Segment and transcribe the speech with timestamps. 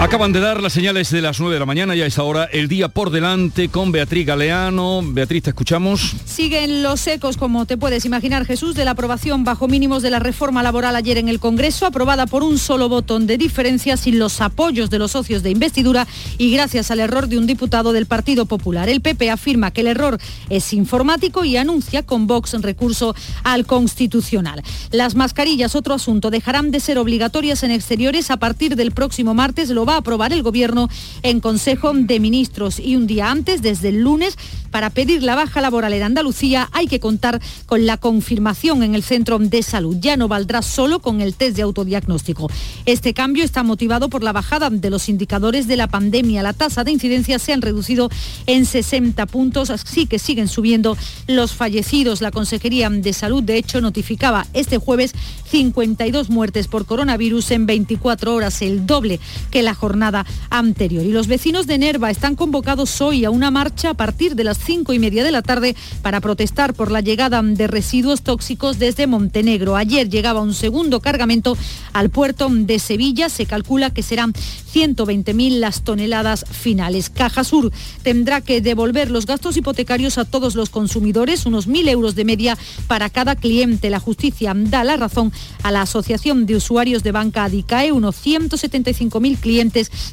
[0.00, 2.44] Acaban de dar las señales de las 9 de la mañana y a esta hora
[2.44, 5.00] el día por delante con Beatriz Galeano.
[5.04, 6.14] Beatriz, te escuchamos.
[6.24, 10.18] Siguen los ecos, como te puedes imaginar, Jesús, de la aprobación bajo mínimos de la
[10.18, 14.40] reforma laboral ayer en el Congreso, aprobada por un solo botón de diferencia sin los
[14.40, 18.46] apoyos de los socios de investidura y gracias al error de un diputado del Partido
[18.46, 18.88] Popular.
[18.88, 20.18] El PP afirma que el error
[20.50, 24.62] es informático y anuncia con Vox en recurso al Constitucional.
[24.90, 29.70] Las mascarillas, otro asunto, dejarán de ser obligatorias en exteriores a partir del próximo martes.
[29.70, 30.88] Lo va aprobar el Gobierno
[31.22, 34.36] en Consejo de Ministros y un día antes, desde el lunes,
[34.72, 39.02] para pedir la baja laboral en Andalucía hay que contar con la confirmación en el
[39.02, 39.96] centro de salud.
[40.00, 42.50] Ya no valdrá solo con el test de autodiagnóstico.
[42.86, 46.42] Este cambio está motivado por la bajada de los indicadores de la pandemia.
[46.42, 48.08] La tasa de incidencia se han reducido
[48.46, 52.22] en 60 puntos, así que siguen subiendo los fallecidos.
[52.22, 55.12] La Consejería de Salud, de hecho, notificaba este jueves
[55.50, 61.04] 52 muertes por coronavirus en 24 horas, el doble que la jornada anterior.
[61.04, 64.58] Y los vecinos de Nerva están convocados hoy a una marcha a partir de las
[64.58, 69.06] cinco y media de la tarde para protestar por la llegada de residuos tóxicos desde
[69.06, 69.76] Montenegro.
[69.76, 71.56] Ayer llegaba un segundo cargamento
[71.92, 73.28] al puerto de Sevilla.
[73.28, 77.10] Se calcula que serán 120.000 las toneladas finales.
[77.10, 82.14] Caja Sur tendrá que devolver los gastos hipotecarios a todos los consumidores, unos 1.000 euros
[82.14, 83.90] de media para cada cliente.
[83.90, 87.92] La justicia da la razón a la Asociación de Usuarios de Banca Adicae.
[87.92, 89.61] Unos 175.000 clientes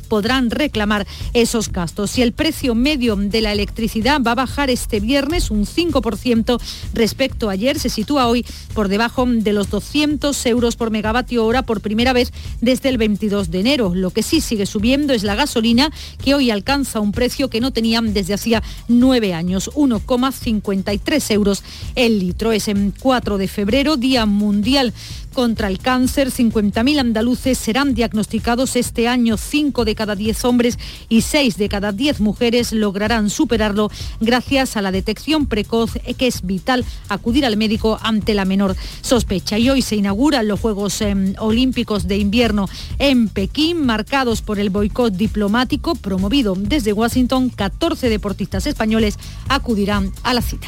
[0.08, 2.18] podrán reclamar esos gastos.
[2.18, 6.60] Y el precio medio de la electricidad va a bajar este viernes un 5%
[6.94, 7.80] respecto a ayer.
[7.80, 12.32] Se sitúa hoy por debajo de los 200 euros por megavatio hora por primera vez
[12.62, 13.94] desde el 22 de enero.
[13.96, 15.92] Lo que sí sigue subiendo es la gasolina,
[16.24, 21.64] que hoy alcanza un precio que no tenían desde hacía nueve años, 1,53 euros
[21.96, 22.52] el litro.
[22.52, 24.94] Es en 4 de febrero, Día Mundial
[25.34, 26.32] contra el cáncer.
[26.32, 29.38] 50.000 andaluces serán diagnosticados este año.
[29.38, 34.82] 5 de cada 10 hombres y 6 de cada 10 mujeres lograrán superarlo gracias a
[34.82, 39.58] la detección precoz que es vital acudir al médico ante la menor sospecha.
[39.58, 44.70] Y hoy se inauguran los Juegos em, Olímpicos de Invierno en Pekín, marcados por el
[44.70, 47.50] boicot diplomático promovido desde Washington.
[47.50, 50.68] 14 deportistas españoles acudirán a la cita.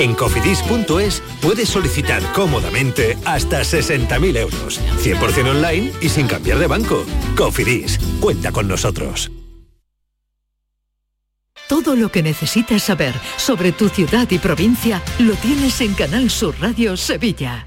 [0.00, 7.04] En cofidis.es puedes solicitar cómodamente hasta 60.000 euros, 100% online y sin cambiar de banco.
[7.36, 9.30] Cofidis, cuenta con nosotros.
[11.68, 16.54] Todo lo que necesitas saber sobre tu ciudad y provincia lo tienes en Canal Sur
[16.60, 17.66] Radio Sevilla.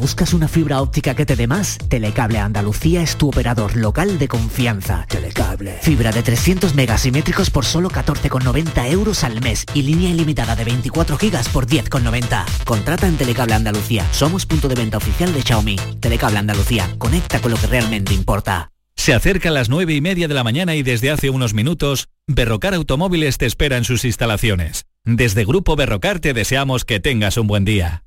[0.00, 1.76] ¿Buscas una fibra óptica que te dé más?
[1.76, 5.04] Telecable Andalucía es tu operador local de confianza.
[5.06, 5.78] Telecable.
[5.82, 11.18] Fibra de 300 megasimétricos por solo 14,90 euros al mes y línea ilimitada de 24
[11.18, 12.46] gigas por 10,90.
[12.64, 14.06] Contrata en Telecable Andalucía.
[14.10, 15.76] Somos punto de venta oficial de Xiaomi.
[16.00, 16.88] Telecable Andalucía.
[16.96, 18.70] Conecta con lo que realmente importa.
[18.96, 22.72] Se acercan las nueve y media de la mañana y desde hace unos minutos, Berrocar
[22.72, 24.86] Automóviles te espera en sus instalaciones.
[25.04, 28.04] Desde Grupo Berrocar te deseamos que tengas un buen día.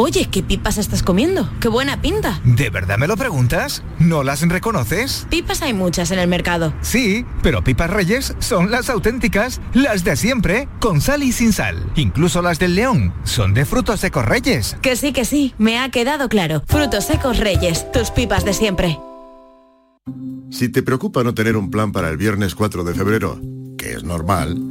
[0.00, 1.50] Oye, ¿qué pipas estás comiendo?
[1.60, 2.40] ¡Qué buena pinta!
[2.44, 3.82] ¿De verdad me lo preguntas?
[3.98, 5.26] ¿No las reconoces?
[5.28, 6.72] Pipas hay muchas en el mercado.
[6.82, 11.84] Sí, pero pipas reyes son las auténticas, las de siempre, con sal y sin sal.
[11.96, 14.76] Incluso las del león son de frutos secos reyes.
[14.82, 16.62] Que sí, que sí, me ha quedado claro.
[16.68, 19.00] Frutos secos reyes, tus pipas de siempre.
[20.52, 23.40] Si te preocupa no tener un plan para el viernes 4 de febrero,
[23.76, 24.70] que es normal,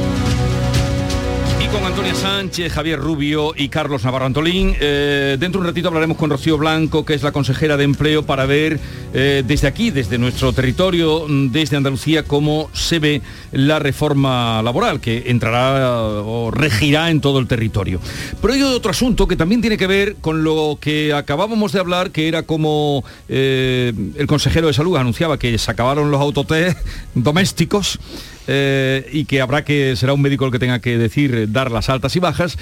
[1.71, 4.75] con Antonia Sánchez, Javier Rubio y Carlos Navarro Antolín.
[4.79, 8.23] Eh, dentro de un ratito hablaremos con Rocío Blanco, que es la consejera de empleo,
[8.23, 8.79] para ver
[9.13, 13.21] eh, desde aquí, desde nuestro territorio, desde Andalucía, cómo se ve
[13.51, 17.99] la reforma laboral, que entrará o regirá en todo el territorio.
[18.41, 22.11] Pero hay otro asunto que también tiene que ver con lo que acabábamos de hablar,
[22.11, 26.77] que era como eh, el consejero de salud anunciaba que se acabaron los autotest
[27.15, 27.99] domésticos.
[28.47, 31.71] Eh, y que habrá que, será un médico el que tenga que decir, eh, dar
[31.71, 32.57] las altas y bajas.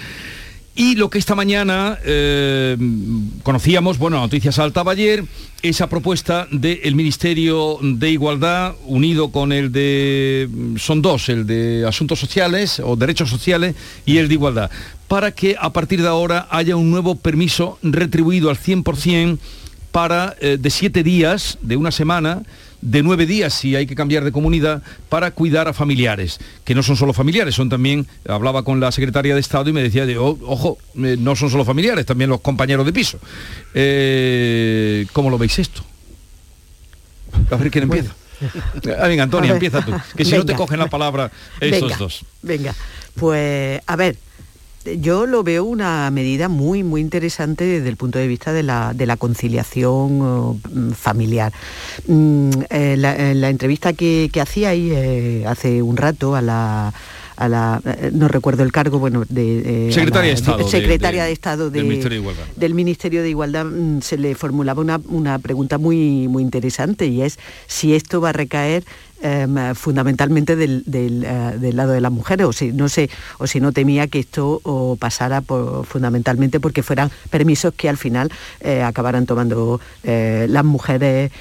[0.80, 2.78] Y lo que esta mañana eh,
[3.44, 5.26] conocíamos, bueno, noticias saltaba ayer,
[5.62, 10.48] esa propuesta del Ministerio de Igualdad unido con el de,
[10.78, 14.72] son dos, el de Asuntos Sociales o Derechos Sociales y el de Igualdad,
[15.10, 19.38] para que a partir de ahora haya un nuevo permiso retribuido al 100%
[19.92, 22.44] para, de siete días, de una semana,
[22.82, 26.84] de nueve días si hay que cambiar de comunidad para cuidar a familiares, que no
[26.84, 30.18] son solo familiares, son también, hablaba con la secretaria de Estado y me decía, de,
[30.18, 33.20] oh, ojo, eh, no son solo familiares, también los compañeros de piso.
[33.74, 35.84] Eh, ¿Cómo lo veis esto?
[37.52, 38.16] A ver quién empieza.
[39.00, 39.94] Ah, venga, Antonia, empieza tú.
[40.16, 42.26] Que si no te cogen la palabra esos dos.
[42.42, 42.74] Venga,
[43.16, 44.16] pues a ver,
[45.00, 49.18] yo lo veo una medida muy, muy interesante desde el punto de vista de la,
[49.18, 51.54] conciliación mm, familiar.
[52.08, 56.94] Mm, eh, la, entrevista que, hacía ahí eh, hace un rato a la
[57.40, 59.90] eh, no recuerdo el cargo, bueno, de...
[59.94, 60.68] secretaria de Estado.
[60.68, 63.66] secretaria de, Estado del, Ministerio de Igualdad.
[63.66, 68.30] Mm, se le formulaba una, una, pregunta muy, muy interesante y es si esto va
[68.30, 68.84] a recaer
[69.22, 73.60] Em, fundamentalmente del, eh, del, lado de las mujeres, o si no sé, o si
[73.60, 74.62] no temía que esto
[74.98, 78.32] pasara por, fundamentalmente porque fueran permisos que al final
[78.62, 81.34] eh, acabaran tomando eh, las mujeres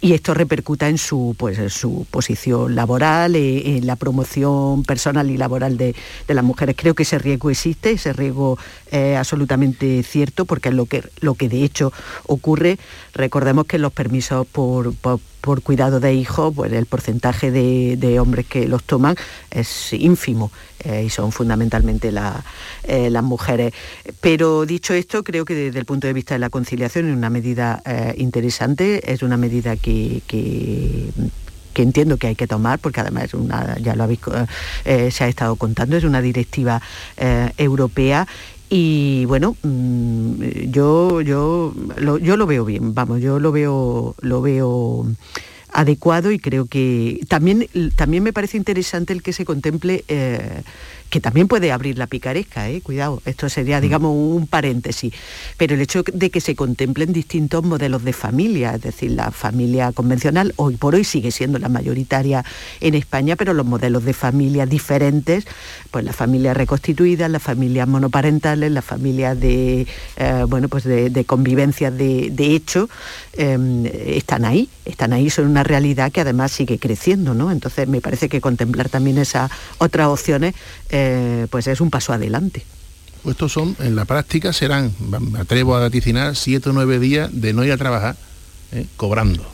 [0.00, 5.76] y esto repercuta en su pues su posición laboral, en la promoción personal y laboral
[5.76, 5.94] de,
[6.26, 6.74] de, las mujeres.
[6.78, 8.58] Creo que ese riesgo existe, ese riesgo
[8.90, 11.92] es absolutamente cierto, porque es lo que, lo que de hecho
[12.26, 12.78] ocurre.
[13.14, 14.94] Recordemos que los permisos por
[15.44, 19.14] por cuidado de hijos, pues el porcentaje de, hombres que los toman
[19.50, 20.50] es ínfimo
[20.84, 22.12] eh, y son fundamentalmente
[22.84, 23.72] eh, las mujeres.
[24.20, 27.30] Pero dicho esto, creo que desde el punto de vista de la conciliación es una
[27.30, 31.10] medida eh, interesante, es una medida que, que
[31.74, 34.20] entiendo que hay que tomar, porque además una, ya lo habéis,
[34.84, 36.80] se ha estado contando, es una directiva
[37.58, 38.26] europea
[38.70, 44.42] y bueno, mm, yo, yo, lo, yo lo veo bien, vamos, yo lo veo, lo
[44.42, 45.06] veo
[45.74, 50.62] adecuado y creo que también, también me parece interesante el que se contemple eh,
[51.14, 52.80] que también puede abrir la picaresca, ¿eh?
[52.80, 53.82] cuidado, esto sería, mm.
[53.82, 55.14] digamos, un paréntesis,
[55.56, 59.92] pero el hecho de que se contemplen distintos modelos de familia, es decir, la familia
[59.92, 62.44] convencional hoy por hoy sigue siendo la mayoritaria
[62.80, 65.46] en España, pero los modelos de familia diferentes,
[65.92, 71.92] pues las familias reconstituidas, las familias monoparentales, las familias de, eh, bueno, pues de, convivencia
[71.92, 72.88] de, hecho,
[73.34, 77.52] em, están ahí, están ahí, son una realidad que además sigue creciendo, ¿no?
[77.52, 80.56] Entonces me parece que contemplar también esas otras opciones
[80.90, 81.03] eh,
[81.50, 82.64] pues es un paso adelante.
[83.22, 87.30] Pues estos son, en la práctica serán, me atrevo a vaticinar, siete o nueve días
[87.32, 88.16] de no ir a trabajar,
[88.72, 88.86] ¿eh?
[88.96, 89.53] cobrando.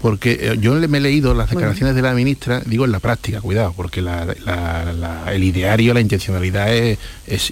[0.00, 3.40] Porque eh, yo me he leído las declaraciones de la ministra, digo en la práctica,
[3.40, 6.98] cuidado, porque el ideario, la intencionalidad es,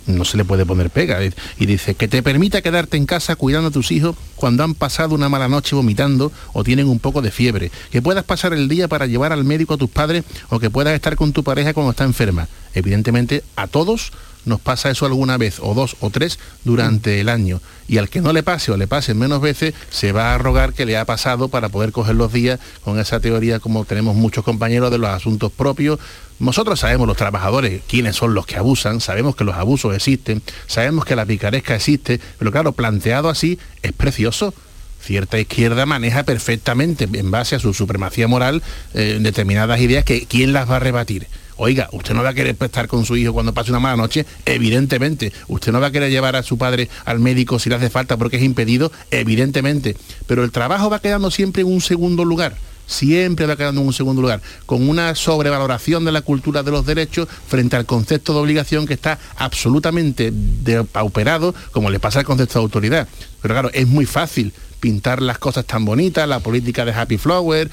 [0.06, 1.18] no se le puede poner pega.
[1.58, 5.14] Y dice, que te permita quedarte en casa cuidando a tus hijos cuando han pasado
[5.14, 7.70] una mala noche vomitando o tienen un poco de fiebre.
[7.90, 10.94] Que puedas pasar el día para llevar al médico a tus padres o que puedas
[10.94, 12.48] estar con tu pareja cuando está enferma.
[12.74, 14.12] Evidentemente, a todos
[14.44, 17.60] nos pasa eso alguna vez, o dos o tres, durante el año.
[17.86, 20.72] Y al que no le pase o le pase menos veces, se va a rogar
[20.72, 24.44] que le ha pasado para poder coger los días con esa teoría como tenemos muchos
[24.44, 25.98] compañeros de los asuntos propios.
[26.38, 31.04] Nosotros sabemos los trabajadores quiénes son los que abusan, sabemos que los abusos existen, sabemos
[31.04, 34.54] que la picaresca existe, pero claro, planteado así es precioso
[35.00, 38.62] cierta izquierda maneja perfectamente, en base a su supremacía moral,
[38.94, 41.26] eh, determinadas ideas que quién las va a rebatir.
[41.60, 44.24] Oiga, usted no va a querer estar con su hijo cuando pase una mala noche,
[44.46, 45.32] evidentemente.
[45.48, 48.16] Usted no va a querer llevar a su padre al médico si le hace falta
[48.16, 49.96] porque es impedido, evidentemente.
[50.28, 52.56] Pero el trabajo va quedando siempre en un segundo lugar
[52.88, 56.86] siempre va quedando en un segundo lugar, con una sobrevaloración de la cultura de los
[56.86, 62.58] derechos frente al concepto de obligación que está absolutamente depauperado, como le pasa al concepto
[62.58, 63.06] de autoridad.
[63.42, 67.70] Pero claro, es muy fácil pintar las cosas tan bonitas, la política de Happy Flower,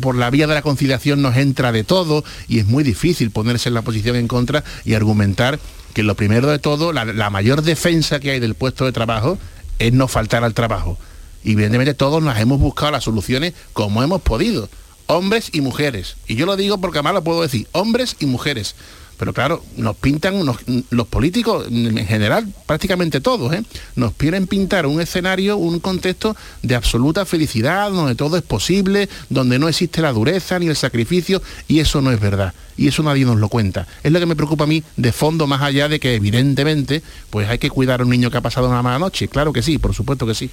[0.00, 3.68] por la vía de la conciliación nos entra de todo y es muy difícil ponerse
[3.68, 5.58] en la posición en contra y argumentar
[5.94, 9.38] que lo primero de todo, la, mayor defensa que hay del puesto de trabajo
[9.78, 10.98] es no faltar al trabajo.
[11.42, 14.68] Y evidentemente todos nos hemos buscado las soluciones como hemos podido,
[15.06, 16.16] hombres y mujeres.
[16.26, 18.74] Y yo lo digo porque además lo puedo decir, hombres y mujeres.
[19.18, 20.44] Pero claro, nos pintan,
[20.90, 23.64] los políticos en general, prácticamente todos, ¿eh?
[23.96, 29.58] nos quieren pintar un escenario, un contexto de absoluta felicidad, donde todo es posible, donde
[29.58, 32.54] no existe la dureza ni el sacrificio, y eso no es verdad.
[32.76, 33.88] Y eso nadie nos lo cuenta.
[34.04, 37.48] Es lo que me preocupa a mí de fondo, más allá de que evidentemente, pues
[37.48, 39.26] hay que cuidar a un niño que ha pasado una mala noche.
[39.26, 40.48] Claro que sí, por supuesto que sí.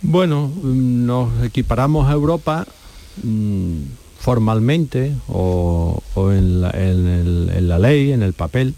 [0.00, 2.68] Bueno, nos equiparamos a Europa.
[3.24, 3.82] Mm,
[4.26, 8.74] formalmente o, en, la, ley, en el papel,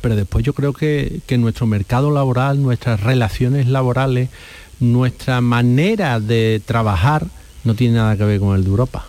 [0.00, 4.28] pero después yo creo que, nuestro mercado laboral, nuestras relaciones laborales,
[4.78, 7.26] nuestra manera de trabajar
[7.64, 9.06] no tiene nada que ver con el de Europa.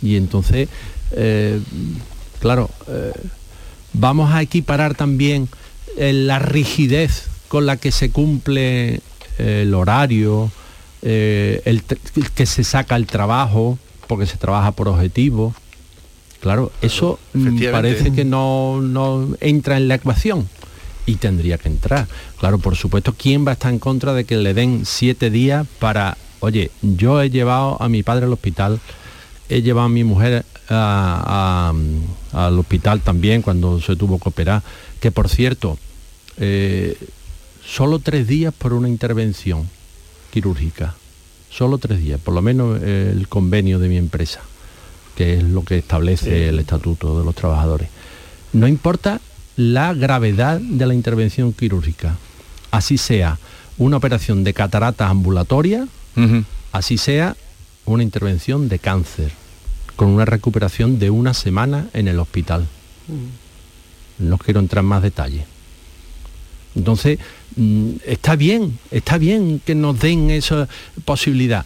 [0.00, 0.68] Y entonces,
[1.10, 1.60] eh,
[2.38, 3.10] claro, eh,
[3.92, 5.48] vamos a equiparar también
[5.96, 9.00] eh, la rigidez con la que se cumple
[9.38, 10.52] el horario,
[11.02, 11.82] el
[12.36, 15.54] que se saca el trabajo, porque se trabaja por objetivos.
[16.40, 17.18] Claro, eso
[17.72, 18.80] parece que no,
[19.40, 20.48] entra en la ecuación
[21.06, 22.06] y tendría que entrar.
[22.38, 25.66] Claro, por supuesto, ¿quién va a estar en contra de que le den siete días
[25.78, 28.80] para, oye, yo he llevado a mi padre al hospital,
[29.48, 34.62] he llevado a mi mujer al hospital también cuando se tuvo que operar,
[35.00, 35.78] que por cierto,
[36.38, 36.96] eh,
[37.64, 39.68] solo tres días por una intervención
[40.32, 40.94] quirúrgica
[41.56, 44.40] solo tres días, por lo menos el convenio de mi empresa,
[45.16, 47.88] que es lo que establece el estatuto de los trabajadores.
[48.52, 49.20] No importa
[49.56, 52.16] la gravedad de la intervención quirúrgica,
[52.70, 53.38] así sea
[53.78, 55.88] una operación de catarata ambulatoria,
[56.72, 57.36] así sea
[57.86, 59.32] una intervención de cáncer,
[59.96, 62.66] con una recuperación de una semana en el hospital.
[63.08, 64.28] Mm.
[64.28, 65.44] No quiero entrar en más detalles.
[66.76, 67.18] Entonces,
[67.56, 70.68] mm, está bien, está bien que nos den esa
[71.04, 71.64] posibilidad.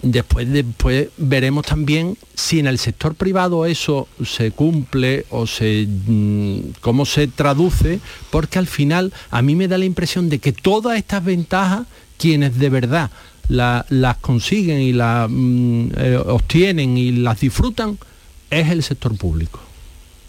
[0.00, 6.58] Después, después veremos también si en el sector privado eso se cumple o se mm,
[6.80, 7.98] cómo se traduce,
[8.30, 12.56] porque al final a mí me da la impresión de que todas estas ventajas, quienes
[12.58, 13.10] de verdad
[13.48, 17.98] las consiguen y las mm, eh, obtienen y las disfrutan,
[18.50, 19.60] es el sector público.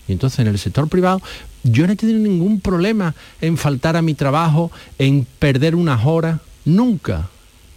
[0.07, 1.21] Y entonces en el sector privado
[1.63, 6.39] yo no he tenido ningún problema en faltar a mi trabajo, en perder unas horas,
[6.65, 7.29] nunca.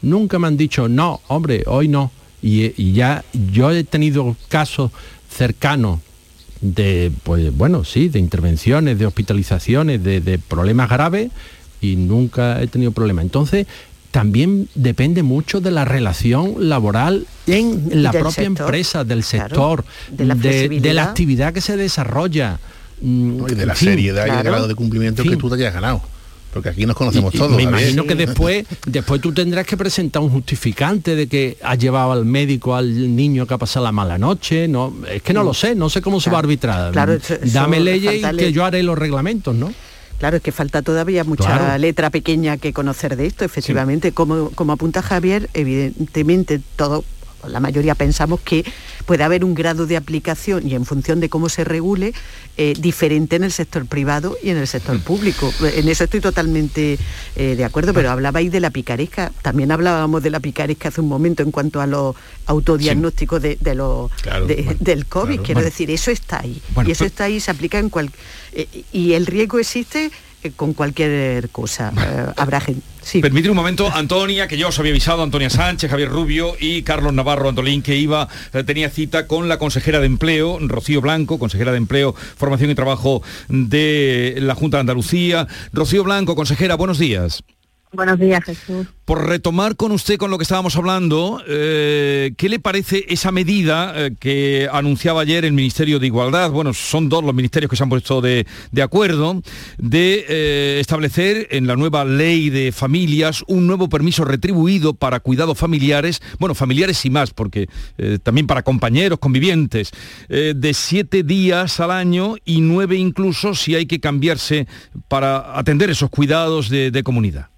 [0.03, 2.11] Nunca me han dicho, no, hombre, hoy no.
[2.43, 4.91] Y, ya yo he tenido casos
[5.31, 6.01] cercanos
[6.61, 11.31] de, pues bueno, sí, de intervenciones, de hospitalizaciones, de, problemas graves
[11.81, 13.23] y nunca he tenido problema.
[13.23, 13.67] Entonces,
[14.11, 21.05] también depende mucho de la relación laboral en la propia empresa, del sector, de, la
[21.05, 22.59] actividad que se desarrolla.
[23.03, 26.03] Mm, y de la seriedad y del grado de cumplimiento que tú te hayas ganado
[26.53, 27.57] porque aquí nos conocemos todos.
[27.57, 32.13] Me imagino que después, después tú tendrás que presentar un justificante de que has llevado
[32.13, 34.69] al médico al niño que ha pasado la mala noche.
[34.69, 36.93] No, es que no lo sé, no sé cómo se va a arbitrar.
[37.53, 39.73] Dame leyes y que yo haré los reglamentos, ¿no?
[40.19, 44.13] Claro, es que falta todavía mucha letra pequeña que conocer de esto, efectivamente.
[44.13, 47.05] Como, como apunta Javier, evidentemente todo
[47.49, 48.65] la mayoría pensamos que
[49.07, 52.15] puede haber un grado de aplicación y en función de cómo se regule,
[52.57, 55.01] eh, diferente en el sector privado y en el sector mm.
[55.01, 55.53] público.
[55.63, 56.99] En eso estoy totalmente
[57.37, 61.09] eh, de acuerdo, pero hablabais de la picaresca, también hablábamos de la picaresca hace un
[61.09, 62.15] momento en cuanto a los
[62.47, 64.11] autodiagnósticos de, los,
[64.81, 65.41] del COVID.
[65.41, 66.61] Quiero decir, eso está ahí.
[66.87, 68.11] y eso está ahí, se aplica en cual...
[68.53, 70.11] Eh, y el riesgo existe
[70.51, 71.93] con cualquier cosa.
[71.97, 72.83] Eh, habrá gente.
[73.03, 73.21] Sí.
[73.23, 77.49] Un momento, Antonia, que yo os había avisado, Antonia Sánchez, Javier Rubio y Carlos Navarro
[77.49, 81.79] Antolín, que iba, eh, tenía cita con la consejera de Empleo, Rocío Blanco, consejera de
[81.79, 85.47] Empleo, Formación y Trabajo de la Junta de Andalucía.
[85.73, 87.43] Rocío Blanco, consejera, buenos días.
[87.95, 88.87] Buenos días, Jesús.
[89.05, 93.93] Por retomar con usted con lo que estábamos hablando, eh, ¿qué le parece esa medida
[93.95, 96.51] eh, que anunciaba ayer el Ministerio de Igualdad?
[96.53, 98.47] Bueno, son dos los ministerios que se han puesto de,
[98.83, 99.43] acuerdo,
[99.77, 105.59] de eh, establecer en la nueva ley de familias un nuevo permiso retribuido para cuidados
[105.59, 107.69] familiares, bueno, familiares y más, porque
[108.23, 109.91] también para compañeros, convivientes,
[110.29, 114.67] de siete días al año y nueve incluso si hay que cambiarse
[115.09, 117.53] para atender esos cuidados de comunidad.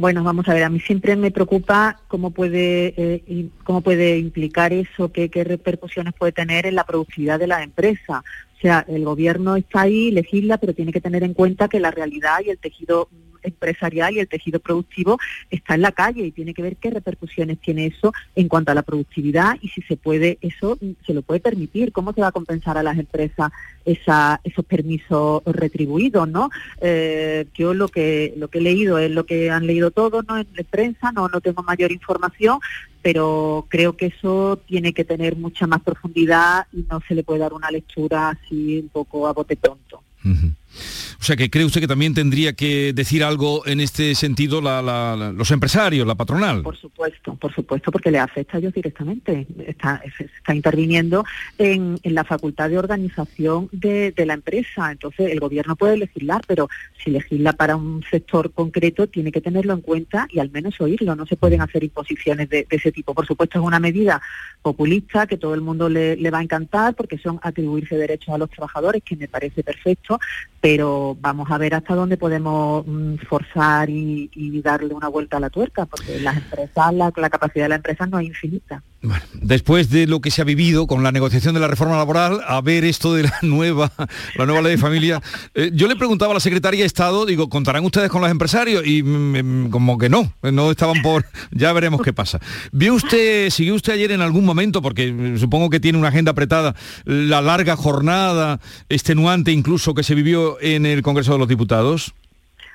[0.00, 4.72] Bueno, vamos a ver, a mí siempre me preocupa cómo puede, eh, cómo puede implicar
[4.72, 8.24] eso, qué, qué repercusiones puede tener en la productividad de la empresa.
[8.56, 11.90] O sea, el gobierno está ahí, legisla, pero tiene que tener en cuenta que la
[11.90, 13.10] realidad y el tejido
[13.42, 15.18] empresarial y el tejido productivo
[15.50, 18.74] está en la calle y tiene que ver qué repercusiones tiene eso en cuanto a
[18.74, 22.32] la productividad y si se puede, eso se lo puede permitir, cómo se va a
[22.32, 23.50] compensar a las empresas
[23.84, 26.50] esa, esos permisos retribuidos, ¿no?
[26.80, 30.38] Eh, yo lo que lo que he leído es lo que han leído todos, ¿no?
[30.38, 32.58] En prensa, no, no tengo mayor información,
[33.02, 37.40] pero creo que eso tiene que tener mucha más profundidad y no se le puede
[37.40, 40.02] dar una lectura así un poco a bote pronto.
[41.20, 45.50] O sea que cree usted que también tendría que decir algo en este sentido los
[45.50, 46.62] empresarios, la patronal.
[46.62, 49.46] Por supuesto, por supuesto, porque le afecta a ellos directamente.
[49.66, 50.02] Está,
[50.54, 51.24] interviniendo
[51.58, 54.92] en, la facultad de organización de, la empresa.
[54.92, 56.68] Entonces el gobierno puede legislar, pero
[57.02, 61.16] si legisla para un sector concreto tiene que tenerlo en cuenta y al menos oírlo.
[61.16, 63.14] No se pueden hacer imposiciones de, ese tipo.
[63.14, 64.22] Por supuesto es una medida
[64.62, 68.50] populista que todo el mundo le va a encantar porque son atribuirse derechos a los
[68.50, 70.18] trabajadores, que me parece perfecto,
[70.60, 75.48] pero vamos a ver hasta dónde podemos mm, forzar y, darle una vuelta a la
[75.48, 78.82] tuerca, porque las empresas, la, capacidad de la empresa no es infinita.
[79.02, 82.40] Bueno, después de lo que se ha vivido con la negociación de la reforma laboral,
[82.46, 83.90] a ver esto de la nueva,
[84.36, 85.22] la nueva ley de familia,
[85.54, 88.86] eh, yo le preguntaba a la secretaria de Estado, digo, ¿contarán ustedes con los empresarios?
[88.86, 92.40] Y mm, mm, como que no, no estaban por, ya veremos qué pasa.
[92.72, 96.74] ¿Vio usted, siguió usted ayer en algún momento, porque supongo que tiene una agenda apretada,
[97.06, 98.60] la larga jornada
[98.90, 102.12] extenuante incluso que se vivió en el Congreso de los Diputados?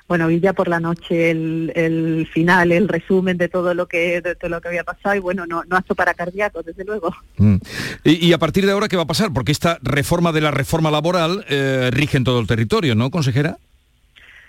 [0.08, 4.36] Bueno, vi ya por la noche el, final, el resumen de todo lo que de
[4.36, 7.14] todo lo que había pasado y bueno, no, no apto para cardíacos, desde luego.
[7.38, 7.56] Mm.
[8.04, 9.32] Y, a partir de ahora, ¿qué va a pasar?
[9.32, 13.58] Porque esta reforma de la reforma laboral eh, rige en todo el territorio, ¿no, consejera?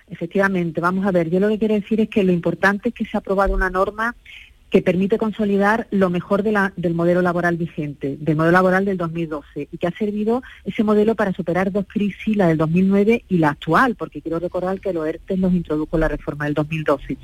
[0.09, 3.05] Efectivamente, vamos a ver, yo lo que quiero decir es que lo importante es que
[3.05, 4.15] se ha aprobado una norma
[4.69, 8.97] que permite consolidar lo mejor de la, del modelo laboral vigente, del modelo laboral del
[8.97, 13.37] 2012, y que ha servido ese modelo para superar dos crisis, la del 2009 y
[13.37, 17.17] la actual, porque quiero recordar que los ERTE nos introdujo la reforma del 2012.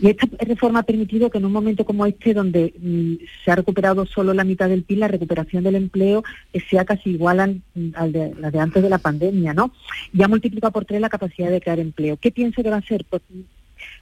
[0.00, 3.56] Y esta reforma ha permitido que en un momento como este, donde mm, se ha
[3.56, 8.12] recuperado solo la mitad del PIB, la recuperación del empleo eh, sea casi igual al,
[8.12, 9.72] de la de antes de la pandemia, ¿no?
[10.12, 12.16] Y ha multiplicado por tres la capacidad de crear empleo.
[12.16, 13.04] ¿Qué pienso que va a ser?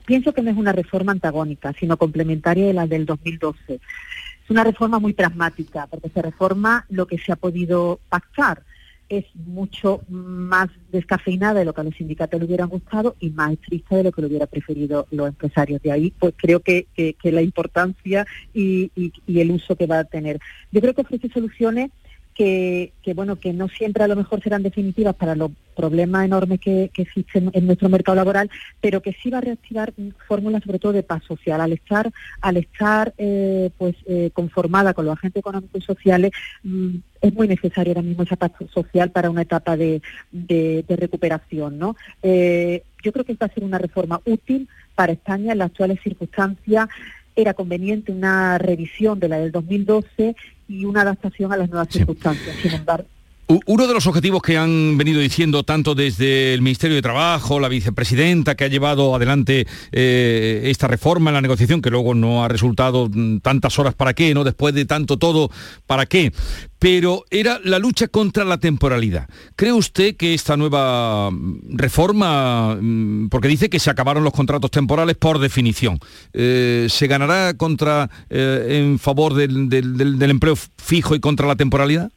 [0.07, 3.75] Pienso que no es una reforma antagónica, sino complementaria de la del 2012.
[3.75, 8.63] Es una reforma muy pragmática, porque se reforma lo que se ha podido pactar.
[9.09, 13.53] Es mucho más descafeinada de lo que a los sindicatos le hubieran gustado y más
[13.53, 15.81] estricta de lo que le hubiera preferido los empresarios.
[15.83, 16.87] De ahí, pues creo que,
[17.23, 18.91] la importancia y
[19.27, 20.39] el uso que va a tener.
[20.73, 21.91] Yo creo que ofrece soluciones
[22.35, 26.91] que, bueno que no siempre a lo mejor serán definitivas para los problemas enormes que,
[26.97, 29.93] existen en nuestro mercado laboral, pero que sí va a reactivar
[30.27, 31.61] fórmulas sobre todo de paz social.
[31.61, 36.97] Al estar, al estar eh, pues eh, conformada con los agentes económicos y sociales, mm,
[37.21, 41.79] es muy necesaria ahora mismo esa paz social para una etapa de, de, recuperación.
[41.79, 41.97] ¿no?
[42.23, 46.01] Eh, yo creo que va a ser una reforma útil para España en las actuales
[46.03, 46.89] circunstancias
[47.37, 50.37] era conveniente una revisión de la del 2012
[50.69, 52.57] y una adaptación a las nuevas circunstancias.
[52.63, 53.09] Sin embargo,
[53.47, 57.69] Uno de los objetivos que han venido diciendo tanto desde el Ministerio de Trabajo, la
[57.69, 62.49] vicepresidenta que ha llevado adelante eh, esta reforma en la negociación, que luego no ha
[62.49, 64.45] resultado mm, tantas horas para qué, ¿no?
[64.45, 65.51] Después de tanto todo,
[65.87, 66.33] ¿para qué?
[66.79, 69.29] Pero era la lucha contra la temporalidad.
[69.57, 74.71] ¿Cree usted que esta nueva mm, reforma, mm, porque dice que se acabaron los contratos
[74.71, 75.99] temporales por definición,
[76.33, 82.11] eh, se ganará contra eh, en favor del empleo fijo y contra la temporalidad?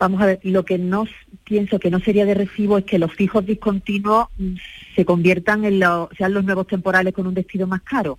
[0.00, 1.06] Vamos a ver, lo que no
[1.44, 4.54] pienso que no sería de recibo es que los fijos discontinuos mm,
[4.96, 8.18] se conviertan en los, sean los nuevos temporales con un destino más caro.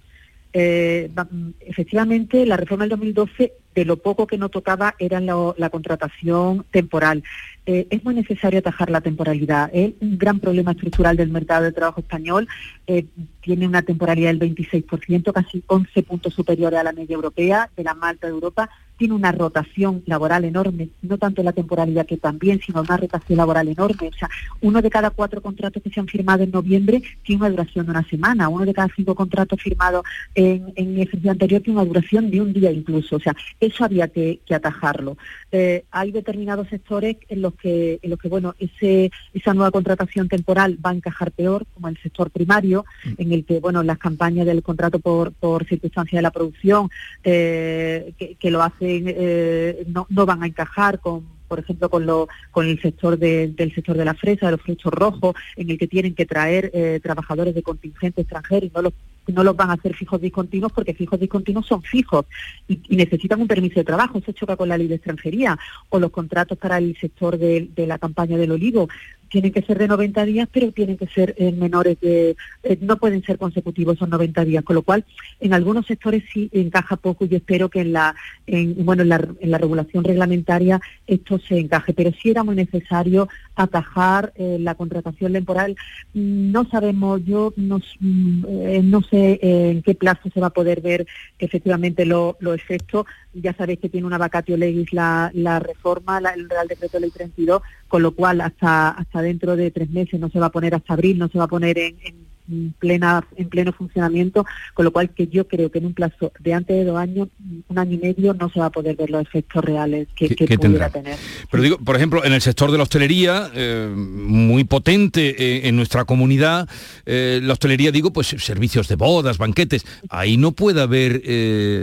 [0.54, 5.70] Eh, mm, efectivamente, la reforma del 2012 de lo poco que no tocaba era la,
[5.72, 7.24] contratación temporal.
[7.72, 9.70] Eh, es muy necesario atajar la temporalidad.
[9.72, 12.46] Es un gran problema estructural del mercado de trabajo español.
[12.86, 13.06] Eh,
[13.40, 17.94] tiene una temporalidad del 26%, casi 11 puntos superiores a la media europea, de la
[17.94, 18.70] Malta de Europa
[19.02, 23.68] tiene una rotación laboral enorme, no tanto la temporalidad que también, sino una rotación laboral
[23.68, 24.10] enorme.
[24.10, 24.30] O sea,
[24.62, 27.92] uno de cada cuatro contratos que se han firmado en noviembre tiene una duración de
[27.94, 30.04] una semana, uno de cada cinco contratos firmados
[30.36, 33.16] en, en el ejercicio anterior tiene una duración de un día incluso.
[33.16, 35.18] O sea, eso había que, atajarlo.
[35.52, 40.28] Eh, hay determinados sectores en los que, en los que bueno, ese, esa nueva contratación
[40.28, 43.14] temporal va a encajar peor, como el sector primario, mm.
[43.18, 46.90] en el que, bueno, las campañas del contrato por, por circunstancia de la producción,
[47.24, 52.30] eh, que lo hace eh, no, no van a encajar con por ejemplo, con, lo,
[52.52, 55.86] con el sector del sector de la fresa, de los frutos rojos, en el que
[55.86, 58.94] tienen que traer eh, trabajadores de contingente extranjero y no los,
[59.28, 62.26] no los van a hacer fijos discontinuos porque fijos discontinuos son fijos
[62.68, 64.18] y, necesitan un permiso de trabajo.
[64.18, 65.58] Eso choca con la ley de extranjería.
[65.90, 68.88] O los contratos para el sector de, de la campaña del olivo
[69.32, 72.98] tienen que ser de 90 días, pero tienen que ser en menores de, eh, no
[72.98, 75.06] pueden ser consecutivos esos 90 días, con lo cual
[75.40, 78.14] en algunos sectores sí encaja poco y espero que en la,
[78.46, 82.56] en, bueno, en la, en la regulación reglamentaria esto se encaje, pero sí era muy
[82.56, 85.78] necesario atajar eh, la contratación temporal.
[86.14, 90.82] No sabemos, yo no, mm, eh, no sé en qué plazo se va a poder
[90.82, 91.08] ver
[91.40, 93.06] efectivamente los lo efectos.
[93.34, 97.62] Ya sabéis que tiene una vacatio legis la, la reforma, el Real Decreto Ley 32,
[97.92, 100.94] con lo cual hasta, hasta dentro de tres meses no se va a poner hasta
[100.94, 105.28] abril, no se va a poner en plena, en pleno funcionamiento, con lo cual que
[105.28, 107.28] yo creo que en un plazo de antes de dos años,
[107.68, 110.90] un año y medio, no se va a poder ver los efectos reales que, pudiera
[110.90, 111.18] tener.
[111.52, 115.76] Pero digo, por ejemplo, en el sector de la hostelería, eh, muy potente eh, en
[115.76, 116.70] nuestra comunidad,
[117.06, 121.24] eh, la hostelería, digo, pues servicios de bodas, banquetes, ahí no puede haber,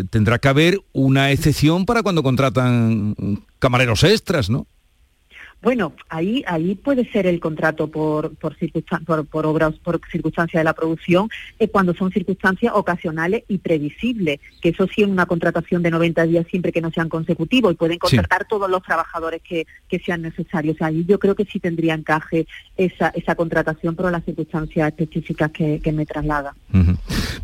[0.08, 3.14] tendrá que haber una excepción para cuando contratan
[3.58, 4.66] camareros extras, ¿no?
[5.60, 10.72] Bueno, ahí ahí puede ser el contrato por por, por, obras por circunstancia de la
[10.72, 15.90] producción eh, cuando son circunstancias ocasionales y previsibles, que eso sí es una contratación de
[15.90, 19.66] 90 días siempre que no sean consecutivos y pueden contratar todos los trabajadores que,
[20.06, 20.76] sean necesarios.
[20.80, 25.80] ahí yo creo que sí tendría encaje esa, esa contratación por las circunstancias específicas que,
[25.92, 26.54] me traslada.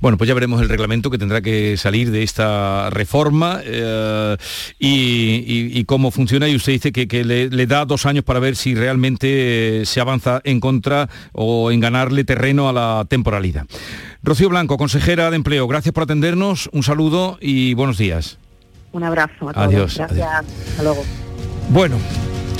[0.01, 4.37] Bueno, pues ya veremos el reglamento que tendrá que salir de esta reforma eh,
[4.79, 6.49] y, cómo funciona.
[6.49, 10.41] Y usted dice que, le da dos años para ver si realmente eh, se avanza
[10.45, 13.67] en contra o en ganarle terreno a la temporalidad.
[14.23, 18.39] Rocío Blanco, consejera de Empleo, gracias por atendernos, un saludo y buenos días.
[18.93, 19.67] Un abrazo a todos.
[19.67, 19.99] Adiós.
[19.99, 20.29] Gracias.
[20.29, 21.05] Hasta luego.
[21.71, 21.97] Bueno,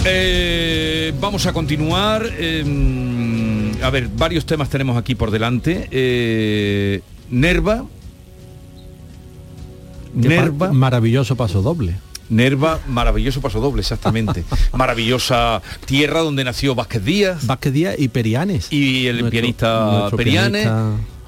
[0.05, 2.27] eh, vamos a continuar.
[2.39, 5.89] Em, a ver, varios temas tenemos aquí por delante.
[5.91, 7.85] Eh, Nerva.
[10.15, 10.73] Nerva.
[10.73, 11.95] Maravilloso paso doble.
[12.29, 14.45] Nerva, maravilloso paso doble, exactamente.
[14.73, 17.47] Maravillosa tierra donde nació Vázquez Díaz.
[17.47, 18.73] Vázquez Díaz y Perianes.
[18.73, 20.69] Y el pianista Perianes.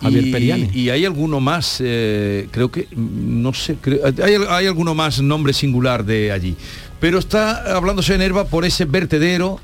[0.00, 0.74] Javier y, Perianes.
[0.74, 3.76] Y hay alguno más, eh, creo que, no sé,
[4.22, 6.56] hay, hay alguno más nombre singular de allí.
[7.00, 9.60] Pero está hablándose de Nerva por ese vertedero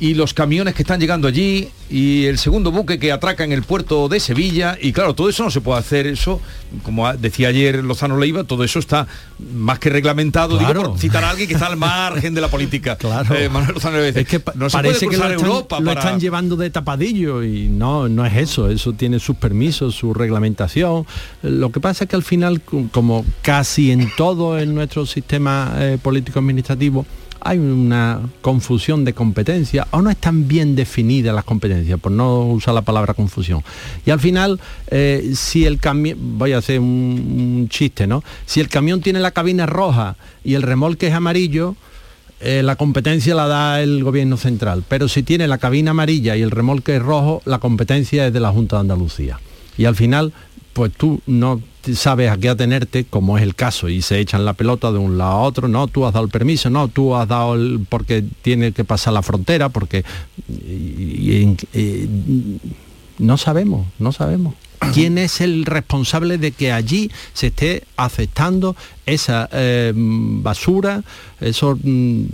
[0.00, 3.62] y los camiones que están llegando allí y el segundo buque que atraca en el
[3.62, 6.40] puerto de Sevilla y claro, todo eso no se puede hacer, eso,
[6.82, 9.06] como decía ayer Lozano Leiva, todo eso está
[9.52, 12.96] más que reglamentado, digo, citar a alguien que está al margen de la política.
[13.10, 13.34] Claro.
[13.34, 16.56] Eh, Manuel Lozano Leiva es que no parece que lo están, Europa lo están llevando
[16.56, 21.06] de tapadillo y no, no es eso, eso tiene sus permisos, su reglamentación.
[21.42, 25.98] Lo que pasa es que al final, como casi en todo en nuestro sistema eh,
[26.00, 27.06] político administrativo,
[27.40, 32.74] hay una confusión de competencia o no están bien definidas las competencias, por no usar
[32.74, 33.62] la palabra confusión.
[34.04, 38.22] Y al final, eh, si el camión, voy a hacer un, chiste, ¿no?
[38.46, 41.76] Si el camión tiene la cabina roja y el remolque es amarillo,
[42.40, 44.84] eh, la competencia la da el gobierno central.
[44.88, 48.40] Pero si tiene la cabina amarilla y el remolque es rojo, la competencia es de
[48.40, 49.40] la Junta de Andalucía.
[49.76, 50.32] Y al final,
[50.72, 51.60] pues tú no
[51.94, 55.18] sabes a qué atenerte, como es el caso, y se echan la pelota de un
[55.18, 58.24] lado a otro, no, tú has dado el permiso, no, tú has dado el, porque
[58.42, 60.04] tiene que pasar la frontera, porque
[63.18, 64.54] no sabemos, no sabemos.
[64.94, 71.02] ¿Quién es el responsable de que allí se esté aceptando esa eh, basura,
[71.40, 72.24] esos mm,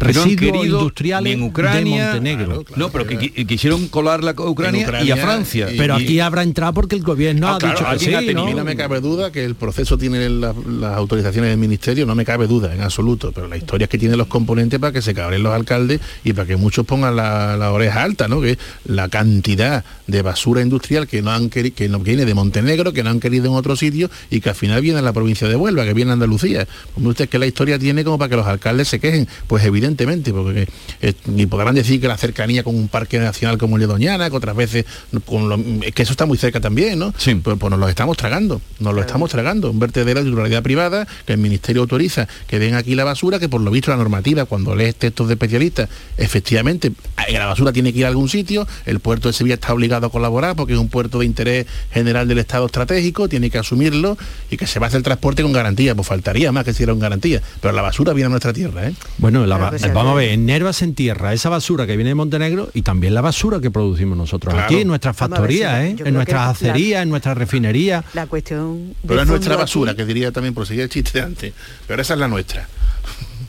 [0.00, 2.64] residuos industriales en Ucrania, de Montenegro.
[2.76, 5.68] no, pero que, quisieron colar la Ucrania, y a Francia.
[5.76, 8.50] pero aquí habrá entrado porque el gobierno ah, ha dicho que sí, ¿no?
[8.52, 12.46] no me cabe duda que el proceso tiene las autorizaciones del ministerio, no me cabe
[12.46, 15.42] duda en absoluto, pero la historia es que tiene los componentes para que se cabren
[15.42, 18.40] los alcaldes y para que muchos pongan la, la oreja alta, ¿no?
[18.40, 23.02] Que la cantidad de basura industrial que no han que no viene de Montenegro, que
[23.02, 25.56] no han querido en otro sitio y que al final viene a la provincia de
[25.56, 26.66] Huelva, que viene a Andalucía.
[26.94, 29.89] Como usted que la historia tiene como para que los alcaldes se quejen, pues evidentemente,
[29.96, 30.68] porque
[31.02, 34.30] eh, ni podrán decir que la cercanía con un parque nacional como el de Doñana,
[34.30, 34.84] que otras veces
[35.24, 37.12] con que eso está muy cerca también, ¿no?
[37.16, 37.34] Sí.
[37.34, 39.70] Pues, pues, nos lo estamos tragando, nos lo estamos tragando.
[39.70, 43.48] Un vertedero de titularidad privada, que el ministerio autoriza que den aquí la basura, que
[43.48, 46.92] por lo visto la normativa, cuando lees textos de especialistas, efectivamente,
[47.28, 50.06] eh, la basura tiene que ir a algún sitio, el puerto de Sevilla está obligado
[50.06, 54.16] a colaborar porque es un puerto de interés general del Estado estratégico, tiene que asumirlo
[54.50, 56.82] y que se va a hacer el transporte con garantía, pues faltaría más que si
[56.82, 58.88] era con garantía, pero la basura viene a nuestra tierra.
[58.88, 58.94] ¿eh?
[59.18, 62.70] Bueno, la, vamos a ver, en Nerva se entierra esa basura que viene de Montenegro
[62.74, 65.96] y también la basura que producimos nosotros aquí en nuestras factorías, ¿eh?
[65.98, 68.04] en nuestras acerías, en nuestras refinerías.
[68.14, 68.94] La cuestión...
[69.06, 71.54] Pero es nuestra basura, que diría también, por seguir el chiste de antes,
[71.86, 72.68] pero esa es la nuestra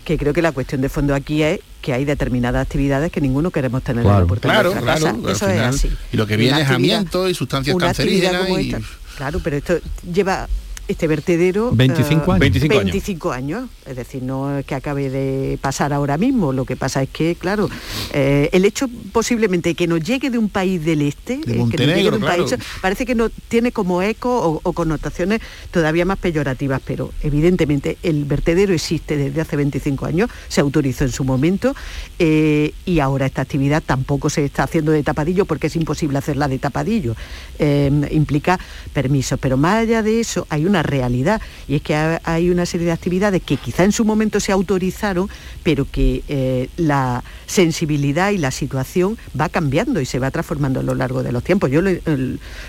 [0.04, 3.52] que creo que la cuestión de fondo aquí es que hay determinadas actividades que ninguno
[3.52, 5.92] queremos tener en la puerta claro, de claro, Eso es así.
[6.12, 8.50] Y lo que viene es amianto y sustancias cancerígenas.
[8.50, 8.76] Y...
[9.16, 9.78] claro, pero esto
[10.12, 10.48] lleva
[10.92, 12.40] este vertedero 25 años.
[12.40, 13.70] 25, años.
[13.86, 16.54] Es decir, no es que acabe de pasar ahora mismo.
[16.54, 17.70] Lo que pasa es que, claro,
[18.14, 22.12] eh, el hecho posiblemente que nos llegue de un país del este, que nos llegue
[22.12, 27.12] de un país, parece que no tiene como eco o, connotaciones todavía más peyorativas, pero
[27.22, 31.76] evidentemente el vertedero existe desde hace 25 años, se autorizó en su momento
[32.20, 36.48] eh, y ahora esta actividad tampoco se está haciendo de tapadillo porque es imposible hacerla
[36.48, 37.16] de tapadillo.
[37.60, 38.60] Eh, implica
[38.94, 42.86] permisos, pero más allá de eso hay una realidad y es que hay una serie
[42.86, 45.30] de actividades que quizá en su momento se autorizaron,
[45.64, 50.84] pero que eh, la sensibilidad y la situación va cambiando y se va transformando a
[50.84, 51.70] lo largo de los tiempos.
[51.72, 51.92] Yo lo,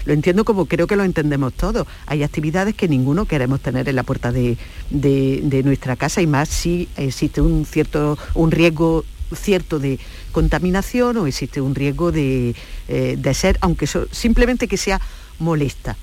[0.07, 1.87] entiendo como creo que lo entendemos todos.
[2.07, 4.57] Hay actividades que ninguno queremos tener en la puerta de,
[5.65, 9.99] nuestra casa y más si existe un cierto un riesgo cierto de
[10.33, 12.55] contaminación o existe un riesgo de,
[12.89, 15.01] eh, ser, aunque simplemente que sea
[15.39, 15.97] molesta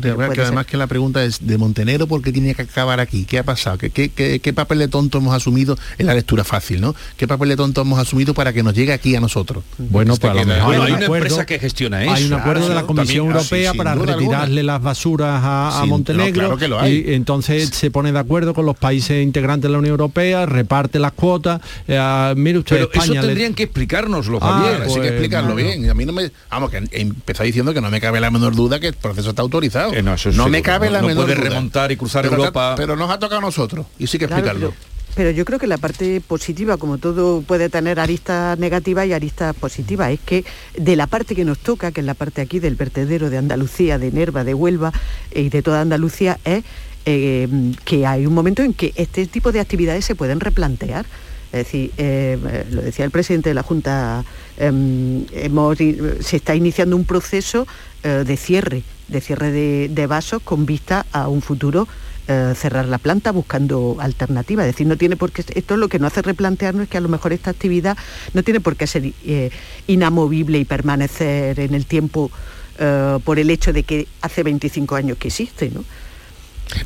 [0.00, 3.24] que además que la pregunta es de Montenegro, ¿por qué tiene que acabar aquí?
[3.24, 3.78] ¿Qué ha pasado?
[3.78, 6.94] ¿Qué, qué, papel de tonto hemos asumido en la lectura fácil, ¿no?
[7.16, 9.64] ¿Qué papel de tonto hemos asumido para que nos llegue aquí a nosotros?
[9.78, 12.12] Bueno, pues a lo mejor hay, una empresa que gestiona eso.
[12.12, 17.12] Hay un acuerdo de la Comisión ah, Europea para retirarle las basuras a, Montenegro y
[17.12, 21.12] entonces se pone de acuerdo con los países integrantes de la Unión Europea, reparte las
[21.12, 21.60] cuotas.
[21.86, 24.80] Eh, mire usted, Pero eso tendrían que explicárnoslo, ah, Javier.
[24.82, 25.90] Ah, pues, que explicarlo bien.
[25.90, 28.80] A mí no me, vamos, que empezó diciendo que no me cabe la menor duda
[28.80, 32.26] que el proceso está autorizado eh, no, me cabe la menor puede remontar y cruzar
[32.26, 32.74] Europa.
[32.76, 34.72] pero nos ha tocado a nosotros y sí que explicarlo.
[35.16, 39.54] Pero, yo creo que la parte positiva, como todo puede tener aristas negativas y aristas
[39.54, 40.44] positivas, es que
[40.76, 43.98] de la parte que nos toca, que es la parte aquí del vertedero de Andalucía,
[43.98, 44.92] de Nerva, de Huelva
[45.30, 46.64] eh, y de toda Andalucía, es
[47.06, 47.48] eh,
[47.84, 51.06] que hay un momento en que este tipo de actividades se pueden replantear.
[51.52, 51.92] Es decir,
[52.70, 54.24] lo decía el presidente de la Junta,
[54.56, 55.24] em,
[56.20, 57.68] se está iniciando un proceso
[58.02, 61.86] de cierre de cierre de, vasos con vista a un futuro
[62.26, 64.66] eh, cerrar la planta buscando alternativas.
[64.66, 66.96] Es decir, no tiene por qué, esto es lo que nos hace replantearnos es que
[66.96, 67.96] a lo mejor esta actividad
[68.32, 69.50] no tiene por qué ser eh,
[69.86, 72.30] inamovible y permanecer en el tiempo
[72.78, 75.84] eh, por el hecho de que hace 25 años que existe, ¿no?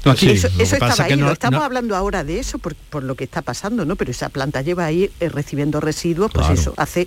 [0.04, 3.94] eso, estaba ahí, no, estamos hablando ahora de eso por, lo que está pasando, ¿no?
[3.94, 7.06] Pero esa planta lleva ahí recibiendo residuos, pues eso, hace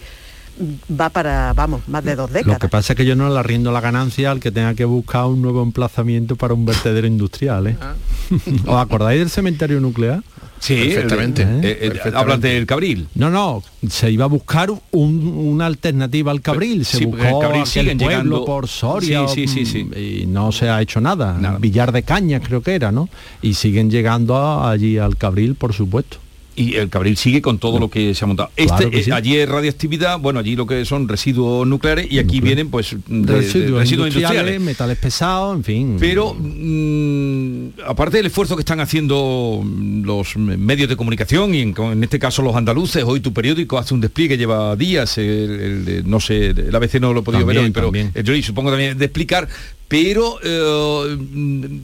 [1.00, 2.56] va para, vamos, más de dos décadas.
[2.56, 4.86] Lo que pasa es que yo no le arriendo la ganancia al que tenga que
[4.86, 7.68] buscar un nuevo emplazamiento para un vertedero industrial.
[7.68, 7.78] ¿eh?
[7.82, 7.94] Ah.
[8.68, 10.24] ¿Os acordáis del cementerio nuclear?
[10.60, 11.42] Sí, perfectamente.
[11.42, 13.08] Eh, eh, hablas del Cabril.
[13.16, 16.86] No, no, se iba a buscar una alternativa al Cabril.
[16.86, 20.80] Se buscó el Cabril aquel pueblo por Soria sí, sí, sí, y no se ha
[20.80, 21.58] hecho nada.
[21.60, 23.10] Villar de Cañas creo que era, ¿no?
[23.42, 26.18] Y siguen llegando allí al Cabril, por supuesto
[26.62, 28.52] y el Cabril sigue con todo lo que se ha montado.
[28.56, 32.70] Este, eh, Allí es radioactividad, bueno, allí lo que son residuos nucleares y aquí vienen
[32.70, 35.98] pues residuos, industriales, metales pesados, en fin.
[36.00, 42.20] Pero mm, aparte del esfuerzo que están haciendo los medios de comunicación y en, este
[42.20, 45.18] caso los andaluces, hoy tu periódico hace un despliegue, lleva días,
[46.06, 49.06] no sé, el ABC no lo he podido ver hoy, pero yo supongo también de
[49.06, 49.48] explicar
[49.92, 51.18] pero eh,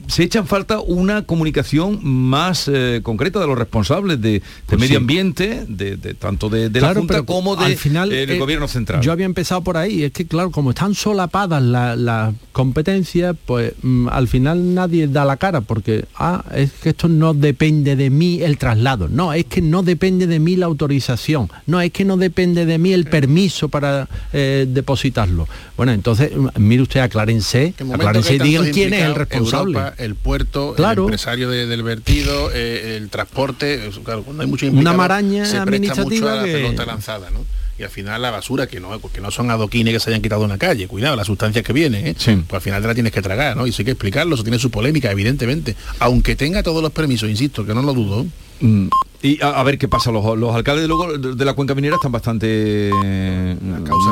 [0.06, 4.92] se echa en falta una comunicación más eh, concreta de los responsables de, Pues medio
[4.94, 4.96] sí.
[4.96, 8.38] ambiente, de, de- tanto de, de la Junta pero como al del final, el eh,
[8.38, 9.02] gobierno central.
[9.02, 13.74] Yo había empezado por ahí, es que claro, como están solapadas las la competencias, pues
[13.82, 18.08] mm, al final nadie da la cara porque ah, es que esto no depende de
[18.08, 22.06] mí el traslado, no, es que no depende de mí la autorización, no, es que
[22.06, 25.46] no depende de mí el permiso para eh, depositarlo.
[25.76, 29.78] Bueno, entonces, mm, mire usted, aclárense, aclárense que y digan quién es el responsable.
[29.78, 31.02] Europa, el puerto, Claro.
[31.02, 35.60] el empresario de- del vertido, eh, el transporte, claro, cuando hay mucho Una maraña se
[35.62, 37.44] presta mucho a la que- pelota lanzada, ¿no?
[37.78, 40.40] Y al final la basura, que no, que no son adoquines que se hayan quitado
[40.40, 42.14] de una calle, cuidado, las sustancias que vienen, ¿eh?
[42.16, 43.66] pues al final te la tienes que tragar, ¿no?
[43.66, 45.76] Y eso hay que explicarlo, eso tiene su polémica, evidentemente.
[46.00, 48.26] Aunque tenga todos los permisos, insisto, que no lo dudo.
[48.60, 48.88] Mm,
[49.22, 52.12] Y a, a ver qué pasa, los, los alcaldes luego de la cuenca minera están
[52.12, 53.56] bastante eh,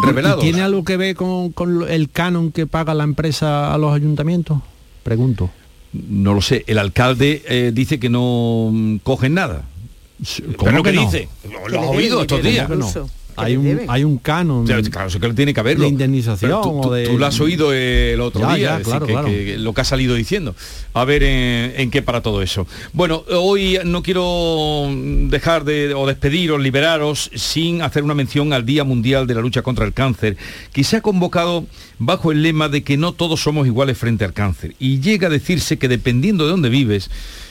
[0.03, 0.43] revelados.
[0.43, 1.53] ¿Y ¿Tiene algo que ver con,
[1.89, 4.59] el canon que paga la empresa a los ayuntamientos?
[5.05, 5.51] Pregunto.
[5.93, 9.63] No lo sé, el alcalde eh, dice que no mm, cogen nada.
[10.57, 11.03] ¿Cómo ¿Pero que qué no?
[11.03, 11.29] dice?
[11.51, 12.69] Lo, lo has oído estos días.
[13.37, 15.85] Hay un, hay un canon Claro, eso que tiene que haberlo.
[15.85, 17.05] de indemnización tú, o tú- de...
[17.07, 19.29] tú lo has oído el otro Ya, día, ya, es decir, claro, que- claro.
[19.29, 20.55] que lo que ha salido diciendo.
[20.95, 22.67] A ver en, en qué para todo eso.
[22.93, 24.89] Bueno, hoy no quiero
[25.29, 29.41] dejar de o despedir o liberaros sin hacer una mención al Día Mundial de la
[29.41, 30.37] Lucha contra el Cáncer,
[30.73, 31.67] que se ha convocado
[31.99, 34.75] bajo el lema de que no todos somos iguales frente al cáncer.
[34.79, 37.11] Y llega a decirse que dependiendo de dónde vives,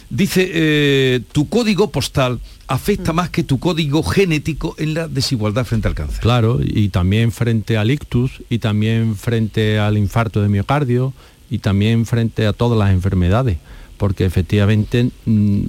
[0.09, 5.87] dice, eh, tu código postal afecta más que tu código genético en la desigualdad frente
[5.87, 6.19] al cáncer.
[6.19, 11.13] Claro, y también frente al ictus, y también frente al infarto de miocardio,
[11.49, 13.57] y también frente a todas las enfermedades,
[13.97, 15.61] porque efectivamente, mm,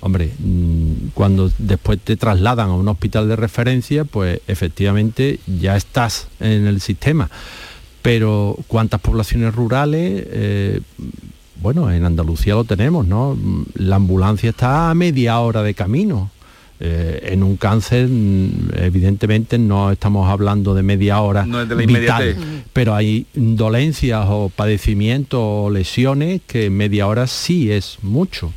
[0.00, 6.28] hombre, mm, cuando después te trasladan a un hospital de referencia, pues efectivamente ya estás
[6.40, 7.30] en el sistema.
[8.02, 10.24] Pero ¿cuántas poblaciones rurales?
[10.26, 10.80] eh,
[11.60, 13.36] bueno, en Andalucía lo tenemos, ¿no?
[13.74, 16.30] La ambulancia está a media hora de camino.
[16.80, 21.74] Eh, en un cáncer, mm, evidentemente, no estamos hablando de media hora No es de
[21.74, 22.36] la vital,
[22.72, 28.52] pero hay dolencias o padecimientos o lesiones que media hora sí es mucho.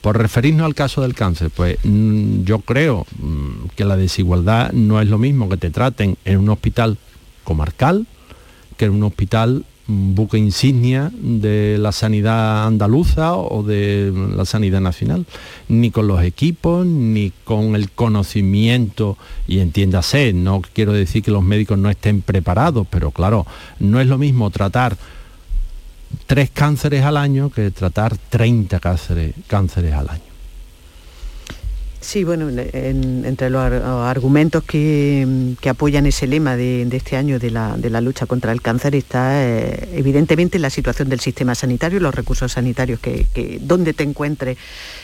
[0.00, 4.98] Por referirnos al caso del cáncer, pues mm, yo creo mm, que la desigualdad no
[4.98, 6.96] es lo mismo que te traten en un hospital
[7.44, 8.06] comarcal
[8.78, 15.24] que en un hospital buque insignia de la sanidad andaluza o de la sanidad nacional,
[15.68, 21.42] ni con los equipos, ni con el conocimiento, y entiéndase, no quiero decir que los
[21.42, 23.46] médicos no estén preparados, pero claro,
[23.80, 24.96] no es lo mismo tratar
[26.26, 30.27] tres cánceres al año que tratar 30 cánceres, cánceres al año.
[32.00, 37.40] Sí, bueno, en- entre los ar- argumentos que, que apoyan ese lema de, este año
[37.40, 41.56] de la, de la lucha contra el cáncer está eh, evidentemente la situación del sistema
[41.56, 43.26] sanitario, los recursos sanitarios que,
[43.62, 44.58] donde te encuentres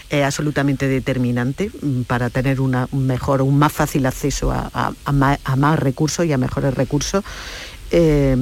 [0.08, 4.70] es absolutamente determinante mm, para tener una, un mejor, un más fácil acceso a,
[5.04, 7.24] a más recursos y a mejores recursos.
[7.90, 8.36] Eh,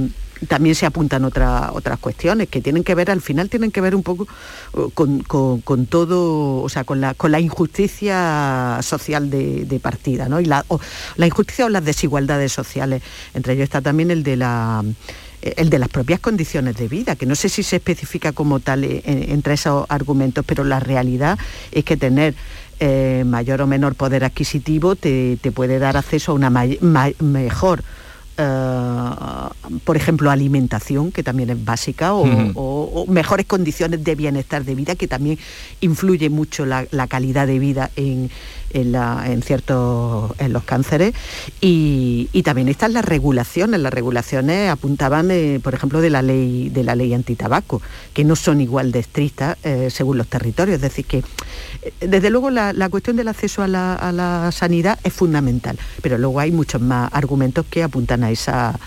[0.49, 3.95] también se apuntan otra- otras cuestiones que tienen que ver, al final tienen que ver
[3.95, 4.27] un poco
[4.75, 10.41] eh, con, con- todo, o sea, con la, con la injusticia social de, partida, ¿no?
[10.41, 10.65] Y la,
[11.17, 13.03] la injusticia o las desigualdades sociales.
[13.35, 14.85] Entre ellos está también el de la
[15.43, 18.85] el de las propias condiciones de vida, que no sé si se especifica como tal
[18.85, 21.37] eh, en- entre esos argumentos, pero la realidad
[21.73, 22.35] es que tener
[22.79, 27.83] eh, mayor o menor poder adquisitivo te, te puede dar acceso a una mejor
[28.39, 29.11] eh,
[29.85, 34.75] por ejemplo, alimentación, que también es básica, o, o- o mejores condiciones de bienestar de
[34.75, 35.39] vida, que también
[35.81, 38.31] influye mucho la, la calidad de vida en,
[38.73, 41.15] en, ciertos en los cánceres.
[41.61, 43.81] Y, también están las regulaciones.
[43.81, 47.81] Las regulaciones apuntaban, eh, por ejemplo, de la ley de la ley antitabaco,
[48.13, 50.77] que no son igual de estrictas eh, según los territorios.
[50.77, 51.19] Es decir, que
[51.83, 56.51] eh, desde luego la, cuestión del acceso a la sanidad es fundamental, pero luego hay
[56.51, 58.79] muchos más argumentos que apuntan a esa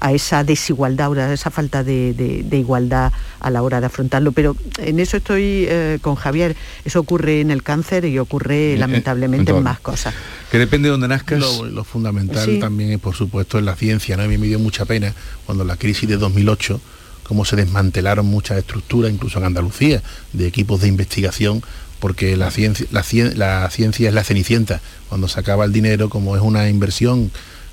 [0.00, 4.32] a esa desigualdad, a esa falta de, de- de igualdad a la hora de afrontarlo.
[4.32, 6.56] Pero en eso estoy eh, con Javier.
[6.84, 10.14] Eso ocurre en el cáncer y ocurre Eh, lamentablemente en más cosas.
[10.50, 11.38] Que depende de donde nazcas.
[11.38, 12.58] Lo, lo fundamental Sí.
[12.58, 14.16] también es, por supuesto, en la ciencia.
[14.16, 14.22] ¿no?
[14.22, 15.14] A mí me dio mucha pena
[15.46, 16.80] cuando la crisis de 2008,
[17.24, 21.62] cómo se desmantelaron muchas estructuras, incluso en Andalucía, de equipos de investigación,
[22.00, 24.80] porque la ciencia, la, cien- la ciencia es la cenicienta.
[25.10, 27.30] Cuando se acaba el dinero, como es una inversión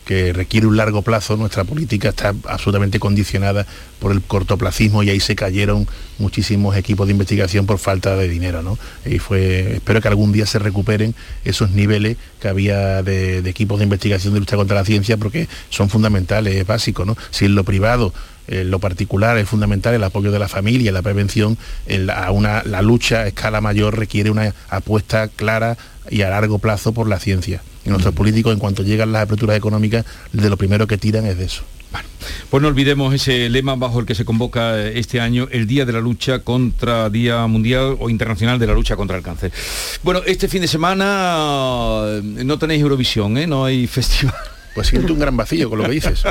[0.07, 3.67] que requiere un largo plazo, nuestra política está absolutamente condicionada
[3.99, 5.85] por el cortoplacismo y ahí se cayeron
[6.17, 8.79] muchísimos equipos de investigación por falta de dinero, ¿no?
[9.05, 13.83] Y fue, espero que algún día se recuperen esos niveles que había de, equipos de
[13.83, 17.17] investigación de lucha contra la ciencia porque son fundamentales, es básico, ¿no?
[17.29, 18.13] Si en lo privado
[18.47, 21.57] en lo particular es fundamental el apoyo de la familia, la prevención,
[22.15, 25.77] a una, la lucha a escala mayor requiere una apuesta clara
[26.09, 27.61] y a largo plazo por la ciencia.
[27.87, 31.37] Y nuestros políticos, en cuanto llegan las aperturas económicas, de lo primero que tiran es
[31.37, 31.63] de eso.
[32.49, 35.93] Pues no olvidemos ese lema bajo el que se convoca este año el Día de
[35.93, 39.53] la Lucha contra Día Mundial o Internacional de la Lucha contra el Cáncer.
[40.03, 43.47] Bueno, este fin de semana eh, no tenéis Eurovisión, ¿eh?
[43.47, 44.35] no hay festival
[44.77, 46.21] pues siento un gran vacío con lo que dices.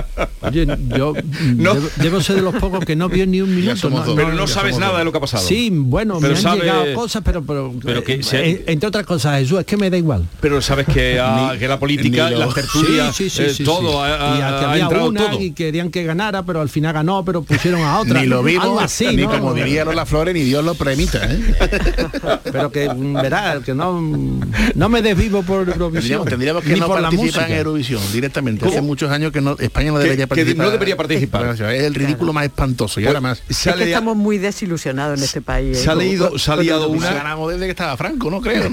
[0.43, 1.15] Oye, yo
[1.57, 1.75] no.
[1.97, 3.91] debo, ser de los pocos que no vio ni un minuto.
[4.15, 5.43] pero no sabes nada de lo que ha pasado.
[5.43, 7.75] Sí, bueno, me han llegado cosas, pero, pero,
[8.05, 10.29] que, eh, entre otras cosas, Jesús, es que me da igual.
[10.41, 11.21] Pero sabes que,
[11.59, 15.51] que la política, las tertulias, sí, sí, sí, eh, todo ha, y había una y
[15.51, 18.21] querían que ganara, pero al final ganó, pero pusieron a otra.
[18.21, 21.19] ni lo vimos, así, ni como diría Lola Flores, ni Dios lo premita.
[21.29, 21.41] ¿eh?
[22.45, 24.01] pero que, verá, que no,
[24.77, 26.25] no me desvivo por Eurovisión.
[26.25, 30.27] Tendríamos, que no participar en Eurovisión directamente Hace muchos años que no, España no debería
[30.27, 30.57] participar.
[30.57, 31.55] Que no debería participar.
[31.55, 33.01] Es el ridículo más espantoso.
[33.01, 33.43] Y ahora más.
[33.49, 35.79] Es que estamos muy desilusionados en este país.
[35.79, 37.13] Se ha leído, se ha liado una.
[37.13, 38.69] Ganamos desde que estaba Franco, no creo.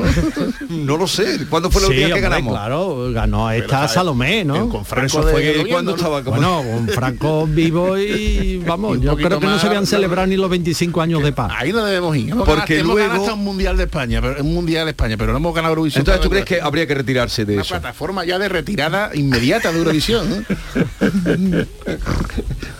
[0.69, 1.45] No, lo sé.
[1.49, 2.53] ¿Cuándo fue la última que ganamos?
[2.53, 4.69] Claro, ganó esta Salomé, ¿no?
[4.69, 9.59] Con Franco fue cuando estaba Bueno, con Franco vivo y vamos, yo creo que no
[9.59, 11.51] se habían celebrado ni los 25 años de paz.
[11.55, 12.35] Ahí no debemos ir.
[12.35, 15.37] Porque hemos luego hasta un mundial de España, pero un mundial de España, pero no
[15.37, 16.01] hemos ganado Eurovisión.
[16.01, 17.73] Entonces, ¿tú crees que habría que retirarse de Una eso?
[17.73, 20.45] Una plataforma ya de retirada inmediata de Eurovisión.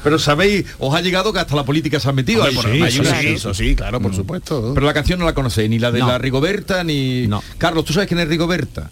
[0.04, 2.44] Pero sabéis, os ha llegado que hasta la política se ha metido.
[2.50, 4.16] sí, sí, claro, por mm.
[4.16, 4.72] supuesto.
[4.74, 7.28] Pero la canción no la conocéis, ni la de la Rigoberta, ni.
[7.28, 7.44] No.
[7.58, 8.90] Carlos, ¿tú sabes quién es Rigoberta?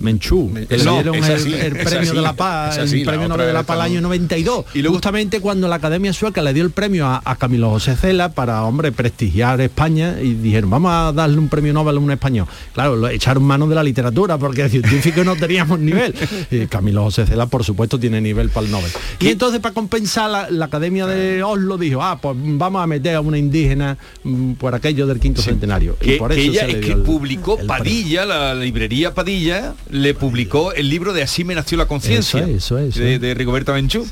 [0.00, 3.76] Menchú, que le dieron el, premio de la paz, el premio Nobel de la Paz
[3.76, 4.66] el año 92.
[4.74, 8.32] Y luego, justamente cuando la Academia Sueca le dio el premio a, Camilo José Cela
[8.32, 12.46] para, hombre, prestigiar España y dijeron, vamos a darle un premio Nobel a un español.
[12.74, 16.14] Claro, lo echaron mano de la literatura porque científico no teníamos nivel.
[16.50, 18.90] Y Camilo José Cela, por supuesto, tiene nivel para el Nobel.
[19.20, 23.20] Y entonces, para compensar, la, Academia de Oslo dijo, ah, pues vamos a meter a
[23.20, 25.96] una indígena mm, por aquello del quinto centenario.
[26.00, 31.12] y por eso ella es que publicó Padilla, la librería Padilla, le publicó el libro
[31.12, 34.06] de Así me nació la conciencia eso, eso, de, de, Rigoberta Menchú.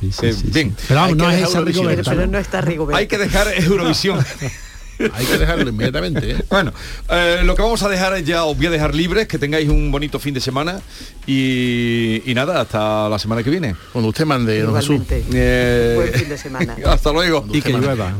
[0.44, 0.76] bien.
[0.86, 2.10] Pero no es esa Rigoberta.
[2.10, 2.98] Pero no está Rigoberta.
[2.98, 4.24] Hay que dejar Eurovisión.
[5.14, 6.32] Hay que dejarlo inmediatamente.
[6.32, 6.36] ¿eh?
[6.50, 6.72] Bueno,
[7.08, 9.70] eh, lo que vamos a dejar es ya, os voy a dejar libres, que tengáis
[9.70, 10.80] un bonito fin de semana
[11.26, 13.74] y, nada, hasta la semana que viene.
[13.92, 15.00] Cuando usted mande, don Jesús.
[15.10, 16.76] Eh, Buen fin de semana.
[16.86, 17.46] hasta luego.
[17.50, 18.14] Y que llueva.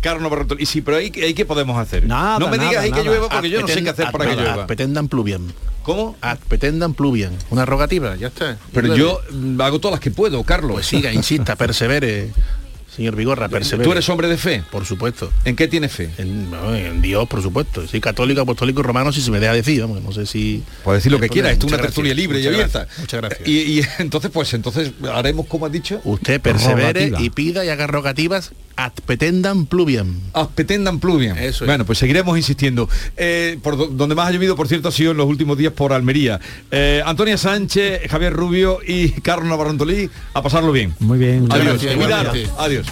[0.00, 2.06] Carlos Y sí, pero ahí, ¿qué podemos hacer?
[2.06, 4.34] Nada, no me digas ahí que llueva porque yo no sé qué hacer para que
[4.34, 4.66] llueva.
[4.66, 5.52] Pretendan pluvian.
[5.86, 6.16] ¿Cómo?
[6.20, 7.30] Ad petendan pluvian.
[7.48, 8.58] Una rogativa, ya está.
[8.72, 9.20] Pero yo
[9.60, 10.72] hago todas las que puedo, Carlos.
[10.72, 12.32] Pues siga, insista, persevere.
[12.96, 13.84] Señor Vigorra, persevere.
[13.84, 14.64] ¿Tú eres hombre de fe?
[14.72, 15.30] Por supuesto.
[15.44, 16.10] ¿En qué tiene fe?
[16.18, 17.86] En, Dios, por supuesto.
[17.86, 20.64] Soy católico, apostólico, romano, si se me deja decir, no sé si...
[20.82, 22.88] Puede decir lo que quiera, esto es una tertulia libre y abierta.
[22.98, 23.48] muchas gracias.
[23.48, 26.00] Y, entonces, pues entonces haremos como ha dicho.
[26.02, 30.20] Usted persevere y pida y haga rogativas ad petendam pluviam.
[30.32, 31.36] Ad petendam pluviam.
[31.38, 32.88] Eso Bueno, pues seguiremos insistiendo.
[33.16, 35.92] Eh, por donde más ha llovido, por cierto, ha sido en los últimos días por
[35.92, 36.40] Almería.
[36.70, 40.94] Eh, Antonia Sánchez, Javier Rubio y Carlos Navarrantolí, a pasarlo bien.
[41.00, 41.48] Muy bien.
[41.50, 41.82] Adiós.
[42.58, 42.86] Adiós.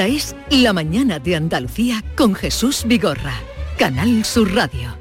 [0.00, 3.34] Esta es La Mañana de Andalucía con Jesús Vigorra,
[3.76, 4.96] Canal Sur Radio.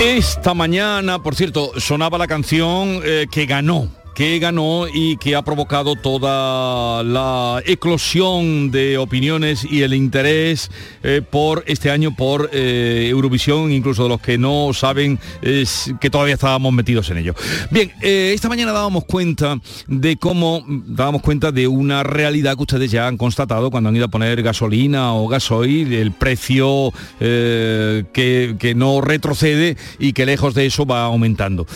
[0.00, 5.42] Esta mañana, por cierto, sonaba la canción eh, que ganó que ganó y que ha
[5.42, 10.70] provocado toda la eclosión de opiniones y el interés
[11.02, 16.32] eh, por este año por eh, Eurovisión, incluso de los que no saben que todavía
[16.32, 17.34] estábamos metidos en ello.
[17.70, 22.90] Bien, eh, esta mañana dábamos cuenta de cómo dábamos cuenta de una realidad que ustedes
[22.90, 28.74] ya han constatado cuando han ido a poner gasolina o gasoil, el precio que, que
[28.74, 31.66] no retrocede y que lejos de eso va aumentando.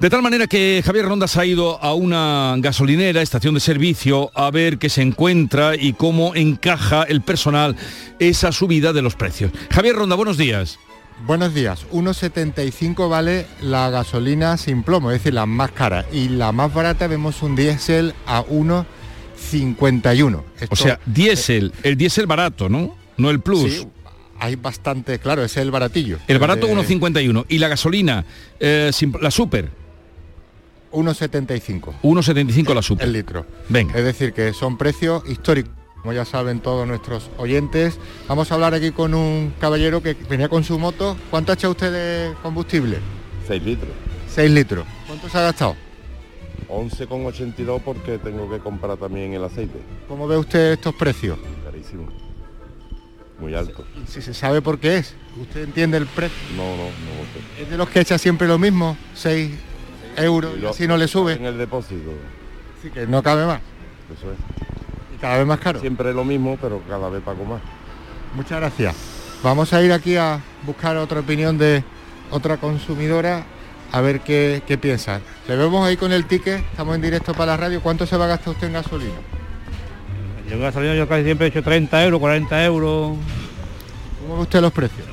[0.00, 4.50] De tal manera que Javier Rondas ha ido a una gasolinera, estación de servicio, a
[4.52, 7.74] ver qué se encuentra y cómo encaja el personal
[8.20, 9.50] esa subida de los precios.
[9.70, 10.78] Javier Ronda, buenos días.
[11.26, 11.84] Buenos días.
[11.92, 16.06] 1,75 vale la gasolina sin plomo, es decir, la más cara.
[16.12, 20.42] Y la más barata vemos un diésel a 1,51.
[20.70, 22.96] O sea, diésel, el diésel barato, ¿no?
[23.16, 23.72] No el plus.
[23.72, 23.86] Sí,
[24.38, 26.18] hay bastante, claro, ese es el baratillo.
[26.28, 27.44] El barato 1,51.
[27.48, 28.24] ¿Y la gasolina,
[28.58, 29.81] eh, sin- la super?
[30.92, 32.00] 1,75.
[32.02, 33.06] 1,75 la super.
[33.06, 33.46] El litro.
[33.68, 33.98] Venga.
[33.98, 35.72] Es decir, que son precios históricos.
[36.02, 40.48] Como ya saben todos nuestros oyentes, vamos a hablar aquí con un caballero que venía
[40.48, 41.16] con su moto.
[41.30, 42.98] ¿Cuánto ha echado usted de combustible?
[43.46, 43.90] 6 litros.
[44.28, 44.84] 6 litros.
[45.06, 45.76] ¿Cuánto se ha gastado?
[46.68, 49.78] 11,82 porque tengo que comprar también el aceite.
[50.08, 51.38] ¿Cómo ve usted estos precios?
[51.64, 52.08] Carísimo.
[53.38, 53.84] Muy alto.
[54.08, 55.14] Si se sabe por qué es.
[55.40, 56.36] ¿Usted entiende el precio?
[56.56, 56.90] No, no, no.
[57.56, 57.62] sé.
[57.62, 58.96] ¿Es de los que echa siempre lo mismo?
[59.14, 59.52] 6
[60.16, 61.34] euros y lo- así no le sube.
[61.34, 62.10] En el depósito.
[62.78, 63.60] Así que no cabe más.
[64.16, 64.38] Eso es.
[65.14, 65.80] Y cada vez más caro.
[65.80, 67.60] Siempre lo mismo, pero cada vez pago más.
[68.34, 68.94] Muchas gracias.
[69.42, 71.82] Vamos a ir aquí a buscar otra opinión de
[72.30, 73.44] otra consumidora
[73.90, 75.20] a ver qué, qué piensa.
[75.48, 77.80] Le vemos ahí con el ticket, estamos en directo para la radio.
[77.82, 79.12] ¿Cuánto se va a gastar usted en gasolina?
[80.48, 83.16] Yo en gasolina yo casi siempre he hecho 30 euros, 40 euros.
[84.22, 85.06] ¿Cómo ve usted los precios?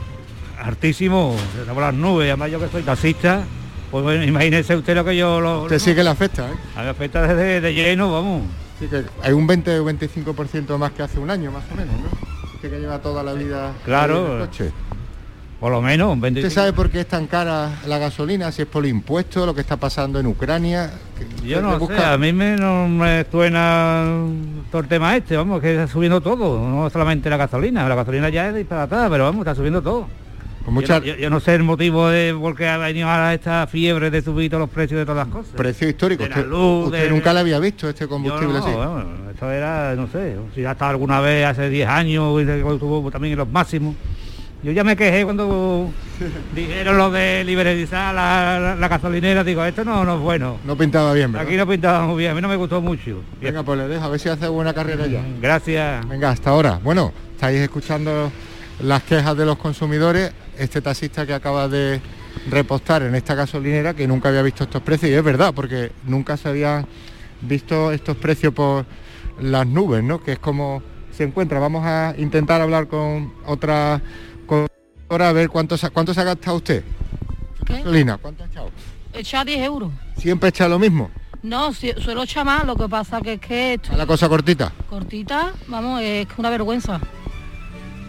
[0.58, 3.43] Hartísimo, se por las nubes, además yo que soy taxista,
[3.91, 5.63] pues bueno, imagínese usted lo que yo lo.
[5.63, 6.53] Usted sí que le afecta, ¿eh?
[6.75, 8.43] A mí afecta desde de lleno, vamos.
[8.79, 11.93] Sí que hay un 20 o 25% más que hace un año, más o menos,
[11.95, 12.07] ¿no?
[12.55, 14.27] Usted que lleva toda la vida Claro.
[14.35, 14.71] en el coche.
[15.59, 16.39] Por lo menos, un 20.
[16.39, 18.49] ¿Usted sabe por qué es tan cara la gasolina?
[18.53, 20.89] Si es por impuestos, lo que está pasando en Ucrania.
[21.43, 21.97] Yo ¿Qué no busca?
[21.97, 24.05] sé, a mí me, no me suena
[24.71, 28.29] todo el tema este, vamos, que está subiendo todo, no solamente la gasolina, la gasolina
[28.29, 30.07] ya es disparatada, pero vamos, está subiendo todo.
[30.66, 33.10] Con mucha- yo, no- yo- yo no sé el motivo de por qué ha venido
[33.10, 35.53] ahora esta fiebre de subir todos los precios de todas las cosas.
[35.55, 36.24] Precio histórico.
[36.24, 39.10] De la Usted, luz, usted de- nunca le había visto este combustible no, así.
[39.32, 43.34] esto era, no sé, si ya estaba alguna vez hace 10 años y estuvo también
[43.34, 43.95] en los máximos.
[44.62, 45.89] Yo ya me quejé cuando
[46.53, 50.57] dijeron lo de liberalizar la, la- la gasolinera, digo, esto no, no es bueno.
[50.66, 51.47] No pintaba bien, ¿verdad?
[51.47, 53.22] Aquí no pintaba muy bien, a mí no me gustó mucho.
[53.41, 55.22] Venga, pues le dejo, a ver si hace buena carrera ya.
[55.41, 56.05] Gracias.
[56.10, 56.78] Venga, hasta ahora.
[56.84, 58.30] Bueno, estáis escuchando
[58.82, 60.34] las quejas de los consumidores.
[60.60, 62.01] Este taxista que acaba de
[62.49, 66.36] repostar en esta gasolinera, que nunca había visto estos precios, y es verdad, porque nunca
[66.36, 66.86] se habían
[67.39, 68.86] visto estos precios por
[69.39, 70.22] las nubes, ¿no?
[70.22, 70.84] Que es como
[71.16, 71.60] se encuentra.
[71.60, 74.01] Vamos a intentar hablar con otra
[74.45, 76.84] consumidora a ver cuánto, cuánto se ha gastado usted.
[77.66, 78.70] Gasolina, ¿cuánto ha echado?
[79.14, 79.91] Echa 10 euros.
[80.18, 81.10] Siempre echa lo mismo.
[81.41, 84.28] No, si- suelo echar más, lo que pasa que es que esto- A la cosa
[84.28, 84.74] cortita.
[84.89, 86.99] cortita, vamos, es una vergüenza.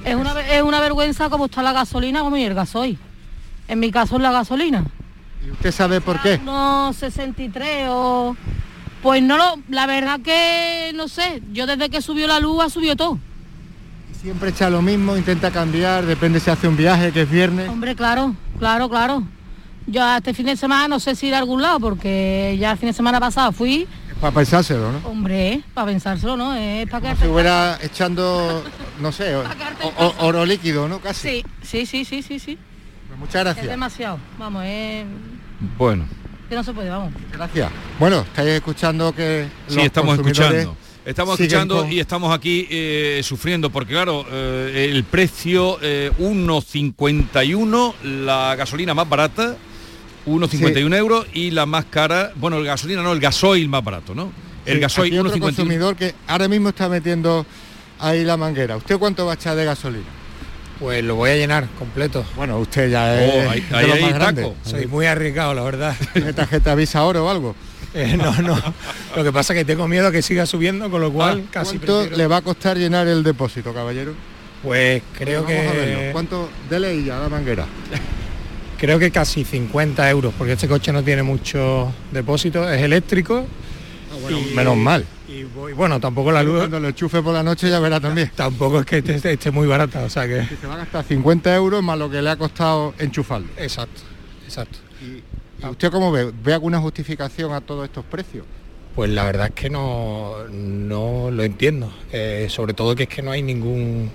[0.05, 2.98] Es una, es una vergüenza como está la gasolina como y el gasoil.
[3.68, 4.84] En mi caso es la gasolina.
[5.46, 6.38] ¿Y usted sabe por qué?
[6.38, 8.36] No 63 o...
[9.03, 9.57] Pues no lo...
[9.68, 13.18] La verdad que, no sé, yo desde que subió la luz ha subido todo.
[14.20, 17.68] Siempre echa lo mismo, intenta cambiar, depende si hace un viaje, que es viernes.
[17.70, 19.22] Hombre, claro, claro, claro.
[19.86, 22.78] Yo este fin de semana no sé si ir a algún lado porque ya el
[22.78, 23.88] fin de semana pasado fui,
[24.20, 24.98] Para pensárselo, ¿no?
[25.08, 26.54] hombre, para pensárselo, ¿no?
[26.54, 27.22] Es para que...
[27.22, 28.62] Si fuera echando,
[29.00, 29.44] no sé, o-
[29.96, 31.00] o- oro líquido, ¿no?
[31.00, 31.28] Casi.
[31.28, 32.58] Sí, sí, sí, sí, sí, sí.
[33.08, 33.66] Pues muchas Es gracias.
[33.68, 34.18] demasiado.
[34.38, 35.04] Vamos, es...
[35.78, 36.06] Bueno.
[36.50, 37.12] Que no se puede, vamos.
[37.32, 37.70] Gracias.
[37.98, 40.76] Bueno, estáis escuchando que Sí, estamos consumidores escuchando.
[41.04, 47.94] Estamos escuchando con- y estamos aquí eh, sufriendo porque claro, eh, el precio eh, 1,51,
[48.02, 49.56] la gasolina más barata,
[50.30, 54.32] 1,51 euros y la más cara, bueno, el gasolina no, el gasoil más barato, ¿no?
[54.66, 55.40] El Sí, gasoil aquí otro 1,51.
[55.40, 57.44] consumidor que ahora mismo está metiendo
[57.98, 58.76] ahí la manguera.
[58.76, 60.04] ¿Usted cuánto va a echar de gasolina?
[60.78, 62.24] Pues lo voy a llenar completo.
[62.36, 64.44] Bueno, usted ya es Oh, ahí- de ahí los hay más grandes.
[64.46, 64.56] taco.
[64.64, 65.94] Soy muy arriesgado, la verdad.
[66.14, 67.54] ¿Tiene tarjeta Visa Oro o algo?
[67.92, 68.56] Eh, no, no.
[69.16, 71.48] Lo que pasa es que tengo miedo a que siga subiendo, con lo cual Ah,
[71.50, 74.14] casi ¿Cuánto prefiero- le va a costar llenar el depósito, caballero?
[74.62, 76.12] Pues creo Vamos a que verlo.
[76.12, 76.50] ¿Cuánto?
[76.70, 77.66] Dele y ya la manguera.
[78.80, 83.44] creo que casi 50 euros, porque este coche no tiene mucho depósito, es eléctrico.
[84.28, 85.04] y- menos mal.
[85.28, 86.58] Y bueno, tampoco la luz.
[86.58, 88.32] Cuando lo enchufe por la noche ya verá también.
[88.36, 90.44] Tampoco es que esté, esté muy barata, o sea que.
[90.60, 93.46] Se va a gastar 50 euros más lo que le ha costado enchufarlo.
[93.56, 94.00] Exacto.
[94.44, 94.78] Exacto.
[95.00, 95.22] ¿Y
[95.66, 96.32] usted cómo ve?
[96.42, 98.44] ¿Ve alguna justificación a todos estos precios?
[98.96, 101.92] Pues la verdad es que no, no lo entiendo.
[102.12, 104.10] Eh, sobre todo que es que no hay ningún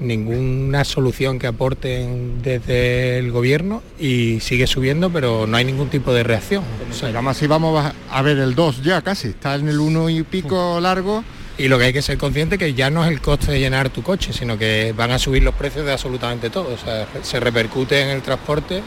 [0.00, 6.12] ninguna solución que aporten desde el gobierno y sigue subiendo, pero no hay ningún tipo
[6.12, 6.64] de reacción.
[6.90, 10.08] O sea, además si vamos a- ver el 2 ya casi, está en el 1
[10.10, 11.24] y pico largo.
[11.56, 13.88] Y lo que hay que ser consciente que ya no es el coste de llenar
[13.88, 16.74] tu coche, sino que van a subir los precios de absolutamente todo.
[16.74, 18.82] O sea, se repercute en el transporte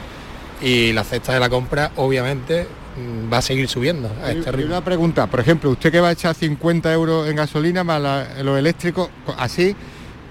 [0.61, 4.51] y la cesta de la compra obviamente mm, va a seguir subiendo a este Y
[4.51, 4.71] ritmo.
[4.75, 8.27] una pregunta, por ejemplo, usted que va a echar 50 euros en gasolina más la-
[8.43, 9.73] los eléctricos, co- así,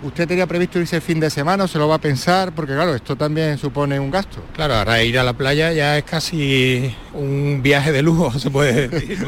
[0.03, 2.53] ¿usted tenía previsto irse el fin de semana o se lo va a pensar?
[2.53, 4.43] Porque claro, esto también supone un gasto.
[4.55, 8.89] Claro, ahora ir a la playa ya es casi un viaje de lujo, se puede
[8.89, 9.27] decir.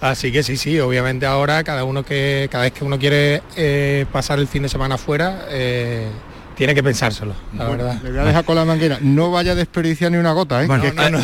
[0.00, 4.06] Así que sí, sí, obviamente ahora cada uno que cada vez que uno quiere eh,
[4.10, 6.08] pasar el fin de semana fuera eh,
[6.60, 8.02] tiene que pensárselo, la Bueno, verdad.
[8.02, 8.98] Le voy a dejar con la manguera.
[9.00, 10.66] No vaya a desperdiciar ni una gota, ¿eh?
[10.66, 11.18] Bueno, Que es que eh, no.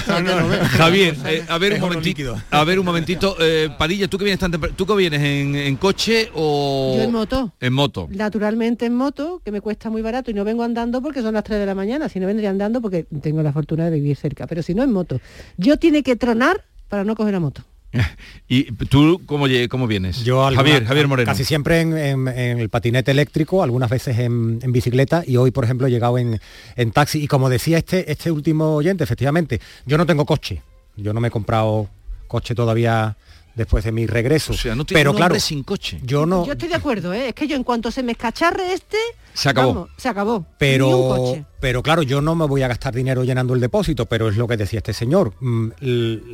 [0.66, 2.41] Javier, eh, a ver un momentito, líquido.
[2.51, 5.76] a ver un momentito, eh, Padilla, tú que vienes tan tú que vienes en, en
[5.76, 7.53] coche o Yo en moto.
[7.61, 8.09] En moto.
[8.11, 11.45] Naturalmente en moto, que me cuesta muy barato y no vengo andando porque son las
[11.45, 14.47] 3 de la mañana, si no vendría andando porque tengo la fortuna de vivir cerca,
[14.47, 15.20] pero si no en moto.
[15.59, 17.62] Yo tiene que tronar para no coger la moto.
[18.49, 20.22] ¿Y tú cómo, cómo vienes?
[20.24, 21.30] Yo alguna- Javier, Javier Moreno.
[21.30, 25.51] Casi siempre en, en- en el patinete eléctrico, algunas veces en, en bicicleta y hoy,
[25.51, 26.41] por ejemplo, he llegado en,
[26.76, 27.22] en taxi.
[27.22, 30.62] Y como decía este, este último oyente, efectivamente, yo no tengo coche.
[30.97, 31.89] Yo no me he comprado
[32.26, 33.16] coche todavía
[33.57, 34.52] después de mi regreso.
[34.76, 35.98] no tiene Pero claro, sin coche.
[36.04, 36.46] yo no...
[36.46, 37.28] Yo estoy de acuerdo, ¿eh?
[37.30, 38.98] es que yo en cuanto se me escacharre este,
[39.34, 39.74] Se acabó.
[39.74, 40.32] vamos, se acabó.
[40.32, 41.44] Ni un Pero, coche.
[41.59, 44.46] pero claro, yo no me voy a gastar dinero llenando el depósito, pero es lo
[44.46, 45.32] que decía este señor.
[45.40, 45.70] Mm,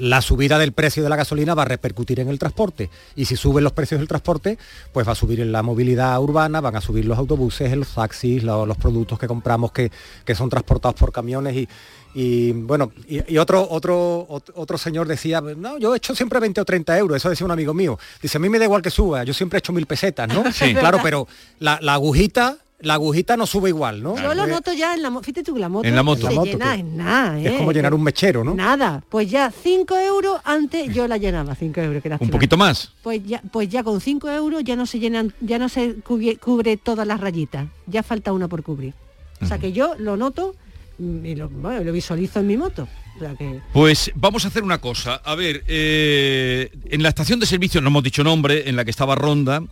[0.00, 2.90] La subida del precio de la gasolina va a repercutir en el transporte.
[3.14, 4.58] Y si suben los precios del transporte,
[4.92, 8.42] pues va a subir en la movilidad urbana, van a subir los autobuses, los taxis,
[8.42, 9.92] lo- los productos que compramos que,
[10.24, 11.68] que son transportados por camiones y.
[12.14, 16.40] y, bueno, y, y otro, otro, ot- otro señor decía, no, yo he hecho siempre
[16.40, 17.98] 20 o 30 euros, eso decía un amigo mío.
[18.20, 20.50] Dice, a mí me da igual que suba, yo siempre he hecho mil pesetas, ¿no?
[20.52, 20.74] Sí.
[20.82, 21.26] Claro, pero
[21.60, 24.16] la, la agujita, la agujita no sube igual, ¿no?
[24.16, 26.22] Yo lo Eh, noto ya en la moto, fíjate tú, la moto, En la moto.
[26.22, 27.56] se La moto, llena que- en nada, Es ¿eh?
[27.56, 28.54] como llenar un mechero, ¿no?
[28.54, 32.02] Nada, pues ya 5 euros antes yo la llenaba, 5 euros.
[32.02, 32.90] Que Un poquito más.
[33.02, 36.76] Pues ya, pues ya con 5 euros ya no se llenan, ya no se cubre
[36.76, 38.94] todas las rayitas, ya falta una por cubrir.
[39.40, 40.54] O sea que yo lo noto
[40.99, 42.88] y lo, bueno, lo visualizo en mi moto.
[43.16, 45.16] O sea que Pues vamos a hacer una cosa.
[45.24, 48.90] A ver, eh, en la estación de servicio, no hemos dicho nombre, en la que
[48.90, 49.62] estaba Ronda,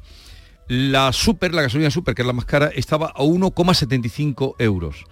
[0.69, 5.05] la super, la gasolina super, que es la más cara, estaba a 1,75 euros.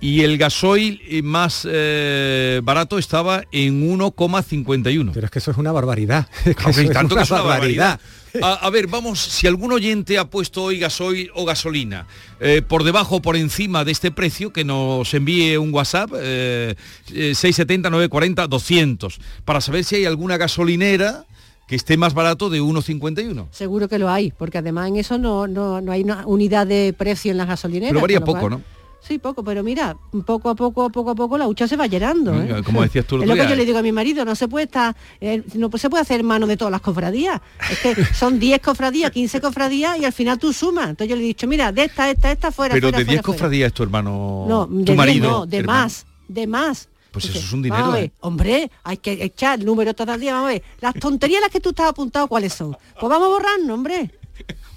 [0.00, 5.10] Y el gasoil más eh, barato estaba en 1,51.
[5.12, 6.26] Pero es que eso es una barbaridad.
[6.46, 7.44] Es que eso es una que es una barbaridad.
[7.44, 8.00] barbaridad.
[8.42, 12.06] A, a ver, vamos, si algún oyente ha puesto hoy gasoil o gasolina
[12.40, 16.74] eh, por debajo o por encima de este precio, que nos envíe un WhatsApp eh,
[17.12, 21.24] eh, 670 940 200 para saber si hay alguna gasolinera
[21.66, 23.46] que esté más barato de 1,51.
[23.52, 26.92] seguro que lo hay, porque además en eso no, no, no hay una unidad de
[26.96, 27.90] precio en las gasolineras.
[27.90, 28.62] Pero varía poco, cual- ¿no?
[29.02, 29.96] Sí, poco, pero mira,
[30.26, 32.34] poco a poco, poco a poco la hucha se va llenando.
[32.40, 32.62] ¿eh?
[32.64, 33.66] Como decías tú Es lo que yo le ¿eh?
[33.66, 36.56] digo a mi marido, no se puede estar, eh, no se puede hacer mano de
[36.56, 37.40] todas las cofradías.
[37.70, 40.90] Es que son 10 cofradías, 15 cofradías y al final tú sumas.
[40.90, 43.06] Entonces yo le he dicho, mira, de esta, esta, esta, fuera, Pero fuera, de 10
[43.06, 43.36] fuera, fuera.
[43.38, 45.30] cofradías es tu hermano, No, tu de 10 marido.
[45.30, 45.80] no, de hermano.
[45.82, 46.88] más, de más.
[47.10, 47.84] Pues eso es un vamos dinero.
[47.86, 48.12] a ver, ¿eh?
[48.20, 50.62] hombre, hay que echar el número todo el día, vamos a ver.
[50.80, 52.76] Las tonterías a las que tú estás apuntado, ¿cuáles son?
[53.00, 54.10] Pues vamos a borrarnos, hombre.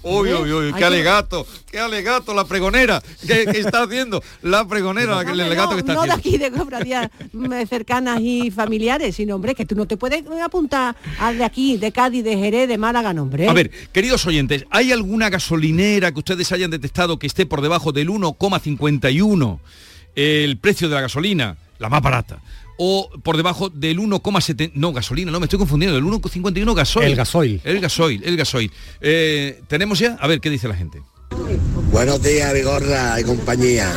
[0.04, 5.40] Uy, uy, uy, qué alegato, qué alegato la pregonera que está haciendo, la pregonera, el
[5.40, 6.14] alegato no, que está no de haciendo.
[6.14, 10.94] aquí de cofradías mm, cercanas y familiares, sino hombre, que tú no te puedes apuntar
[11.18, 13.48] al de aquí, de Cádiz, de Jerez, de Málaga, no, hombre.
[13.48, 17.90] A ver, queridos oyentes, ¿hay alguna gasolinera que ustedes hayan detectado que esté por debajo
[17.90, 19.58] del 1,51
[20.16, 22.40] el precio de la gasolina, la más barata?
[22.76, 24.72] O por debajo del 1,7...
[24.74, 27.06] No, gasolina, no, me estoy confundiendo, el 1,51 gasoil.
[27.06, 27.60] El gasoil.
[27.64, 28.70] El gasoil, el gasoil.
[29.00, 30.16] Eh, ¿Tenemos ya?
[30.20, 31.00] A ver, ¿qué dice la gente?
[31.90, 33.90] Buenos días, Vigorra y compañía.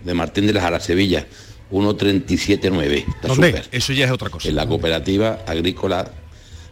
[0.03, 1.27] De Martín de las Alas, Sevilla.
[1.73, 3.05] 1.37.9.
[3.07, 3.47] Está ¿Dónde?
[3.49, 3.67] súper.
[3.71, 4.47] Eso ya es otra cosa.
[4.47, 6.11] En la cooperativa agrícola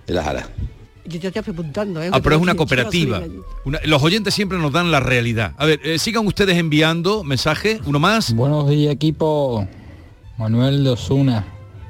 [0.07, 0.13] de.
[1.05, 2.09] Yo estoy apuntando, ¿eh?
[2.13, 3.21] Ah, pero es una cooperativa.
[3.65, 5.53] Una- los oyentes siempre nos dan la realidad.
[5.57, 8.33] A ver, eh, sigan ustedes enviando mensaje, uno más.
[8.33, 9.67] Buenos días equipo,
[10.37, 11.45] Manuel de Osuna.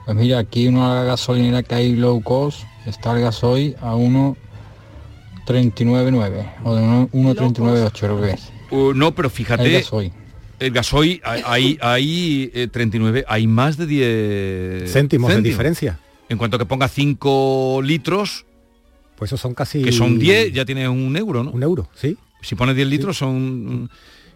[0.05, 6.75] Pues mira, aquí una gasolinera que hay low cost, está el gasoil a 1.39.9 o
[6.75, 8.49] de 1.39.8 creo que es.
[8.71, 10.11] Uh, no, pero El fíjate, gasoil.
[10.61, 15.99] El gasoil hay, hay, 39, hay más de 10 céntimos, de diferencia.
[16.29, 18.45] En cuanto que ponga 5 litros,
[19.17, 19.81] pues esos son casi...
[19.81, 21.51] Que son 10, ya tienes un euro, ¿no?
[21.51, 22.15] Un euro, sí.
[22.41, 23.89] Si pones 10 litros son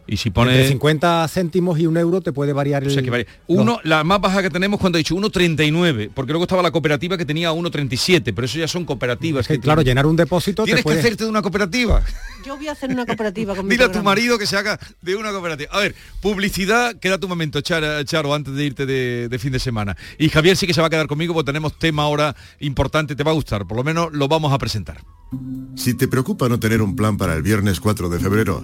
[0.07, 0.51] y si pone...
[0.51, 2.89] Entre 50 céntimos y un euro te puede variar el...
[2.89, 3.27] O sea, que varía.
[3.47, 7.17] Uno, la más baja que tenemos cuando he dicho 1,39, porque luego estaba la cooperativa
[7.17, 9.47] que tenía 1,37, pero eso ya son cooperativas.
[9.47, 10.63] que, claro, llenar un depósito...
[10.63, 12.03] Tienes que hacerte de una cooperativa.
[12.45, 15.15] Yo voy a hacer una cooperativa con Dile a tu marido que se haga de
[15.15, 15.71] una cooperativa.
[15.73, 19.97] A ver, publicidad, queda tu momento, Charo, antes de irte de, de fin de semana.
[20.19, 23.23] Y Javier sí que se va a quedar conmigo porque tenemos tema ahora importante, te
[23.23, 25.01] va a gustar, por lo menos lo vamos a presentar.
[25.75, 28.63] Si te preocupa no tener un plan para el viernes 4 de febrero,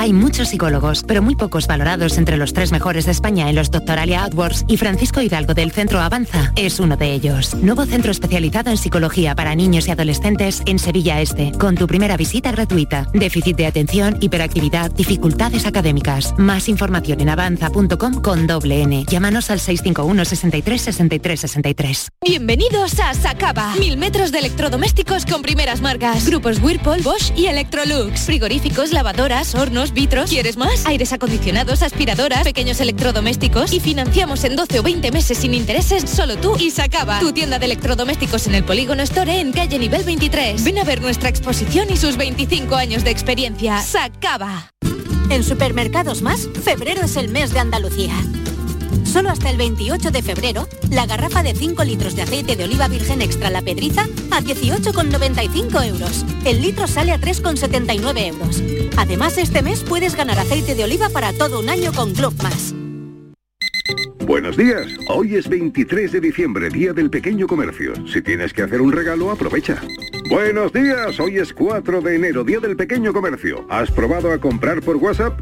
[0.00, 3.70] Hay muchos psicólogos, pero muy pocos valorados entre los tres mejores de España en los
[3.70, 7.54] Doctoralia AdWords y Francisco Hidalgo del Centro Avanza es uno de ellos.
[7.56, 12.16] Nuevo centro especializado en psicología para niños y adolescentes en Sevilla Este, con tu primera
[12.16, 13.08] visita gratuita.
[13.12, 16.32] Déficit de atención, hiperactividad, dificultades académicas.
[16.38, 19.04] Más información en avanza.com con doble N.
[19.06, 22.08] Llámanos al 651 63 63 63.
[22.24, 23.74] Bienvenidos a Sacaba.
[23.78, 26.26] Mil metros de electrodomésticos con primeras marcas.
[26.26, 28.22] Grupos Whirlpool, Bosch y Electrolux.
[28.22, 30.30] Frigoríficos, lavadoras, hornos, vitros.
[30.30, 30.86] ¿Quieres más?
[30.86, 36.36] Aires acondicionados, aspiradoras, pequeños electrodomésticos y financiamos en 12 o 20 meses sin intereses solo
[36.36, 37.18] tú y Sacaba.
[37.20, 40.62] Tu tienda de electrodomésticos en el Polígono Store en calle nivel 23.
[40.62, 43.80] Ven a ver nuestra exposición y sus 25 años de experiencia.
[43.82, 44.72] Sacaba.
[45.30, 48.14] En Supermercados Más, febrero es el mes de Andalucía.
[49.04, 52.88] Solo hasta el 28 de febrero, la garrafa de 5 litros de aceite de oliva
[52.88, 56.24] virgen extra La Pedriza a 18,95 euros.
[56.44, 58.62] El litro sale a 3,79 euros.
[59.00, 62.34] Además, este mes puedes ganar aceite de oliva para todo un año con Club.
[64.26, 64.88] Buenos días.
[65.08, 67.94] Hoy es 23 de diciembre, Día del Pequeño Comercio.
[68.06, 69.80] Si tienes que hacer un regalo, aprovecha.
[70.28, 71.18] Buenos días.
[71.18, 73.64] Hoy es 4 de enero, Día del Pequeño Comercio.
[73.70, 75.40] ¿Has probado a comprar por WhatsApp?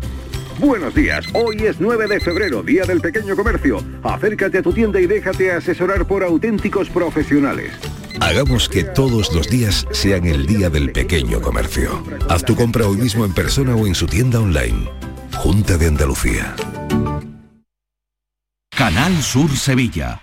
[0.61, 3.83] Buenos días, hoy es 9 de febrero, Día del Pequeño Comercio.
[4.05, 7.73] Acércate a tu tienda y déjate asesorar por auténticos profesionales.
[8.21, 12.03] Hagamos que todos los días sean el Día del Pequeño Comercio.
[12.29, 14.91] Haz tu compra hoy mismo en persona o en su tienda online.
[15.37, 16.55] Junta de Andalucía.
[18.71, 20.23] Canal Sur Sevilla.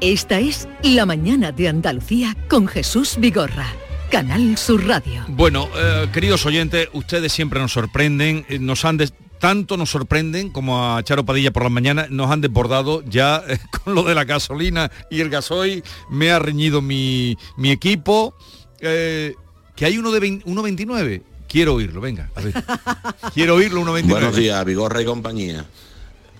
[0.00, 3.72] Esta es La Mañana de Andalucía con Jesús Vigorra.
[4.10, 5.24] Canal Sur Radio.
[5.28, 8.98] Bueno, eh, queridos oyentes, ustedes siempre nos sorprenden, eh, nos han
[9.38, 13.58] tanto nos sorprenden como a Charo Padilla por la mañana, nos han desbordado ya eh,
[13.84, 18.34] con lo de la gasolina y el gasoil, me ha reñido mi, mi equipo,
[18.80, 19.34] que
[19.80, 21.22] hay uno de 1.29.
[21.48, 22.54] Quiero oírlo, venga, a ver.
[23.34, 24.08] Quiero oírlo 1.29.
[24.08, 25.64] Buenos días, Vigorra y compañía.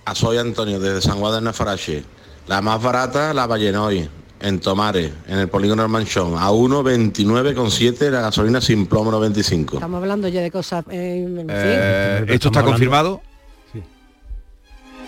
[0.05, 2.03] Ah, soy Antonio desde San Juan de Nafarache.
[2.47, 4.09] La más barata, la Vallenoy,
[4.41, 9.75] en Tomares, en el polígono del Manchón, a 1,29,7 la gasolina sin plomo 95.
[9.77, 10.83] Estamos hablando ya de cosas...
[10.89, 11.47] Eh, en fin.
[11.49, 13.21] Eh, ¿Esto está confirmado?
[13.71, 13.81] Sí.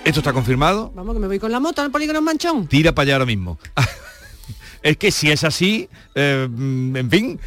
[0.06, 0.94] ¿Esto está confirmado?
[0.96, 2.68] Vamos, que me voy con la moto al polígono del Manchón.
[2.68, 3.60] Tira para allá ahora mismo.
[4.82, 7.40] es que si es así, eh, en fin,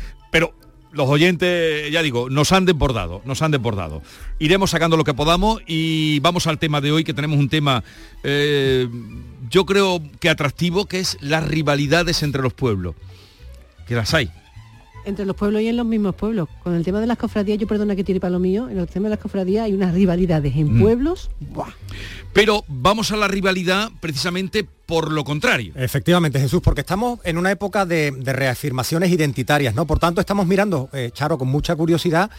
[0.98, 4.02] los oyentes, ya digo, nos han desbordado, nos han desbordado.
[4.38, 7.84] Iremos sacando lo que podamos y vamos al tema de hoy, que tenemos un tema,
[8.24, 8.88] eh,
[9.48, 12.96] yo creo que atractivo, que es las rivalidades entre los pueblos.
[13.86, 14.30] Que las hay.
[15.08, 16.48] Entre los pueblos y en los mismos pueblos.
[16.62, 18.86] Con el tema de las cofradías, yo perdona que tire para lo mío, en el
[18.86, 20.80] tema de las cofradías hay unas rivalidades en Mm.
[20.80, 21.30] pueblos.
[21.40, 21.68] ¡buah!
[22.32, 25.72] Pero vamos a la rivalidad precisamente por lo contrario.
[25.76, 29.86] Efectivamente, Jesús, porque estamos en una época de, de reafirmaciones identitarias, ¿no?
[29.86, 32.30] Por tanto, estamos mirando, eh, Charo, con mucha curiosidad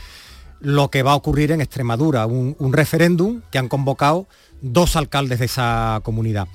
[0.62, 4.28] lo que va a ocurrir en Extremadura, un, un referéndum que han convocado
[4.62, 6.48] dos alcaldes de esa comunidad.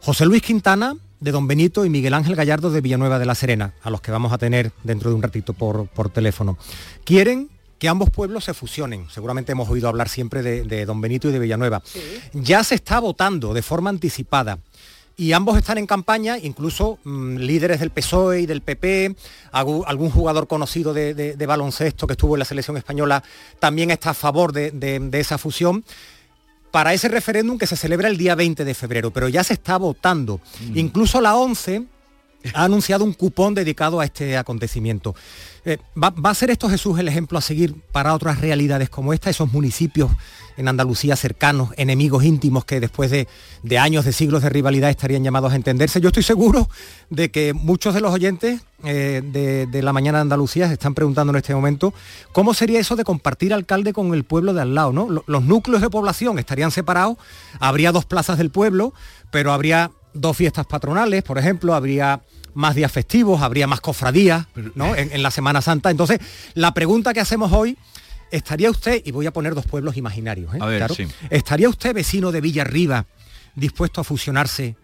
[0.00, 3.74] José Luis Quintana, de Don Benito, y Miguel Ángel Gallardo, de Villanueva de la Serena,
[3.82, 6.56] a los que vamos a tener dentro de un ratito por, por teléfono.
[7.04, 7.48] Quieren
[7.78, 9.06] que ambos pueblos se fusionen.
[9.10, 11.82] Seguramente hemos oído hablar siempre de, de Don Benito y de Villanueva.
[12.34, 14.58] Ya se está votando de forma anticipada
[15.16, 19.14] y ambos están en campaña, incluso mm, líderes del PSOE y del PP,
[19.52, 23.22] algún, jugador conocido de, de- de baloncesto que estuvo en la selección española
[23.58, 25.84] también está a favor de esa fusión
[26.70, 29.76] para ese referéndum que se celebra el día 20 de febrero, pero ya se está
[29.76, 30.40] votando.
[30.74, 31.84] Incluso la 11
[32.54, 35.14] ha anunciado un cupón dedicado a este acontecimiento.
[35.64, 39.28] Eh, ¿va, a ser esto, Jesús, el ejemplo a seguir para otras realidades como esta,
[39.28, 40.10] esos municipios
[40.56, 43.26] en Andalucía cercanos, enemigos íntimos que después de,
[43.78, 46.00] años, de siglos de rivalidad estarían llamados a entenderse?
[46.00, 46.68] Yo estoy seguro
[47.10, 49.20] de que muchos de los oyentes eh,
[49.70, 51.92] de, la mañana de Andalucía se están preguntando en este momento
[52.32, 55.10] cómo sería eso de compartir alcalde con el pueblo de al lado, ¿no?
[55.10, 57.18] Lo- Los núcleos de población estarían separados,
[57.58, 58.94] habría dos plazas del pueblo,
[59.30, 62.20] pero habría dos fiestas patronales, por ejemplo, habría
[62.54, 64.94] más días festivos, habría más cofradías, ¿no?
[64.96, 65.90] En, en la Semana Santa.
[65.90, 66.18] Entonces,
[66.54, 67.76] la pregunta que hacemos hoy,
[68.30, 70.58] ¿estaría usted, y voy a poner dos pueblos imaginarios, ¿eh?
[70.60, 70.94] A ver, Claro.
[70.94, 71.06] sí.
[71.30, 73.06] ¿estaría usted vecino de Villarriba
[73.54, 74.76] dispuesto a fusionarse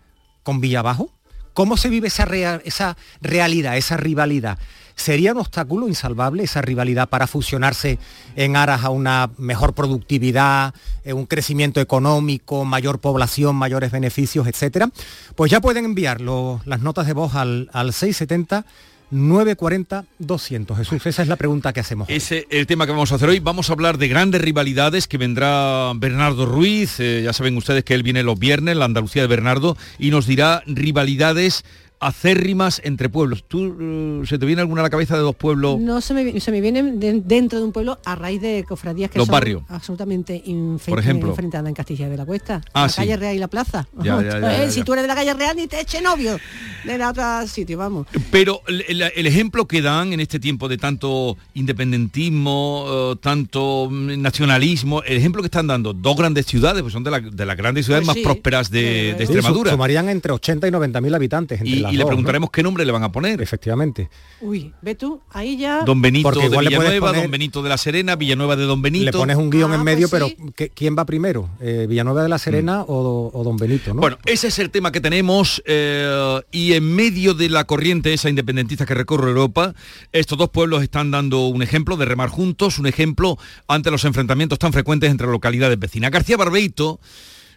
[0.43, 1.11] con Villabajo?
[1.55, 4.59] ¿Cómo se vive esa, rea- esa realidad, esa rivalidad?
[4.97, 7.99] ¿Sería un obstáculo insalvable esa rivalidad para fusionarse
[8.35, 10.75] en aras a una mejor productividad,
[11.05, 14.91] eh, un crecimiento económico, mayor población, mayores beneficios, etcétera?
[15.35, 18.65] Pues ya pueden enviar las notas de voz al, al 670
[19.11, 20.79] 940 200.
[20.79, 22.09] Jesús, esa es la pregunta que hacemos.
[22.11, 23.39] Ese es el tema que vamos a hacer hoy.
[23.39, 26.99] Vamos a hablar de grandes rivalidades que vendrá Bernardo Ruiz.
[26.99, 30.27] eh, ya saben ustedes que él viene los viernes, la Andalucía de Bernardo, y nos
[30.27, 31.65] dirá rivalidades
[32.01, 33.45] acérrimas entre pueblos.
[33.47, 35.79] ¿Tú eh, se te viene alguna a la cabeza de dos pueblos?
[35.81, 39.11] No se me, se me vienen de- dentro de un pueblo a raíz de cofradías
[39.11, 39.63] que Los son barrios.
[39.69, 40.43] absolutamente
[40.87, 41.31] Por ejemplo.
[41.31, 42.61] enfrentadas en Castilla de la Cuesta.
[42.75, 42.97] Ah, la sí.
[42.97, 43.87] calle Real y la plaza.
[44.03, 46.01] Ya, ya, ya, ya, Eh, Si tú eres de la calle Real ni te eche
[46.01, 46.39] novio
[46.85, 48.07] de la otra sitio, vamos.
[48.31, 55.17] Pero el, ejemplo que dan en este tiempo de tanto independentismo, eh, tanto nacionalismo, el
[55.17, 58.07] ejemplo que están dando dos grandes ciudades, pues son de, la- de las grandes ciudades
[58.07, 59.71] Pues más prósperas de, Extremadura.
[59.71, 61.61] su- sumarían entre 80 y 90 mil habitantes.
[61.61, 63.41] Entre y las y le preguntaremos qué nombre le van a poner.
[63.43, 64.09] Efectivamente.
[64.41, 65.83] Uy, ve tú, ahí ya...
[65.83, 68.57] Don Benito Porque de igual le puedes Villanueva, poner- Don Benito de la Serena, Villanueva
[68.57, 69.05] de Don Benito.
[69.07, 71.49] Le pones un guion Ah, en medio, pues pero ¿qué- ¿quién va primero?
[71.61, 73.91] Eh, ¿Villanueva de la Serena o, o Don Benito?
[73.91, 73.95] ¿no?
[73.97, 74.01] Mm.
[74.01, 78.29] Bueno, ese es el tema que tenemos eh, y en medio de la corriente esa
[78.29, 79.75] independentista que recorre Europa,
[80.13, 84.59] estos dos pueblos están dando un ejemplo de remar juntos, un ejemplo ante los enfrentamientos
[84.59, 86.11] tan frecuentes entre localidades vecinas.
[86.11, 87.01] García Barbeito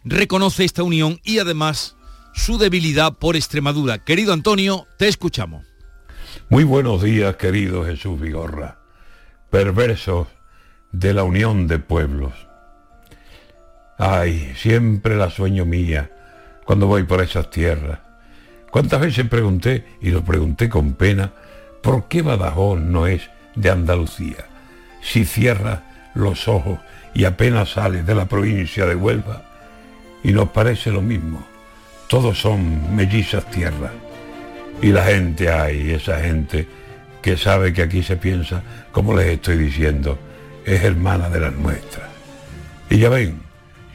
[0.04, 1.96] reconoce esta unión y además
[2.40, 3.98] su debilidad por Extremadura.
[4.00, 5.66] Querido Antonio, te escuchamos.
[6.48, 8.80] Muy buenos días, querido Jesús Vigorra,
[9.50, 10.30] perversos
[10.94, 12.34] de la unión de pueblos.
[13.98, 16.12] Ay, siempre la sueño mía
[16.64, 18.00] cuando voy por esas tierras.
[18.72, 21.34] ¿Cuántas veces pregunté, y lo pregunté con pena,
[21.84, 24.46] por qué Badajoz no es de Andalucía?
[25.02, 26.80] Si cierra los ojos
[27.14, 29.44] y apenas sale de la provincia de Huelva,
[30.24, 31.49] y nos parece lo mismo.
[32.10, 33.92] Todos son mellizas tierras.
[34.82, 36.68] Y la gente hay, esa gente
[37.22, 40.18] que sabe que aquí se piensa, como les estoy diciendo,
[40.66, 42.10] es hermana de las nuestras.
[42.90, 43.40] Y ya ven,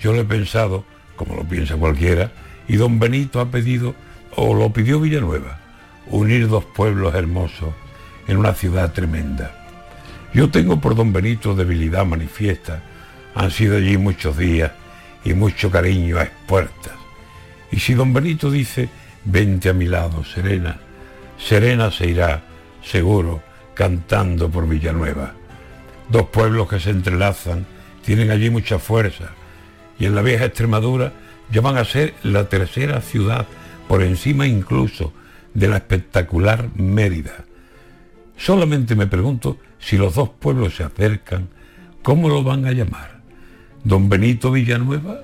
[0.01, 0.85] yo lo he pensado,
[1.17, 2.31] como lo piensa cualquiera,
[2.69, 3.97] y don Benito ha pedido,
[4.37, 5.59] o lo pidió Villanueva,
[6.07, 7.75] unir dos pueblos hermosos
[8.29, 9.67] en una ciudad tremenda.
[10.33, 12.81] Yo tengo por don Benito debilidad manifiesta,
[13.35, 14.71] han sido allí muchos días
[15.25, 17.03] y mucho cariño a expuertas.
[17.71, 18.89] Y si don Benito dice,
[19.25, 20.79] vente a mi lado, Serena,
[21.39, 22.43] Serena se irá,
[22.83, 23.43] seguro,
[23.75, 25.35] cantando por Villanueva.
[26.09, 27.67] Dos pueblos que se entrelazan,
[28.05, 29.31] tienen allí mucha fuerza,
[29.99, 31.12] y en la vieja Extremadura
[31.51, 33.47] ya van a ser la tercera ciudad,
[33.89, 35.12] por encima incluso
[35.53, 37.45] de la espectacular Mérida.
[38.37, 41.49] Solamente me pregunto si los dos pueblos se acercan,
[42.03, 43.21] ¿cómo lo van a llamar?
[43.85, 45.21] ¿Don Benito Villanueva?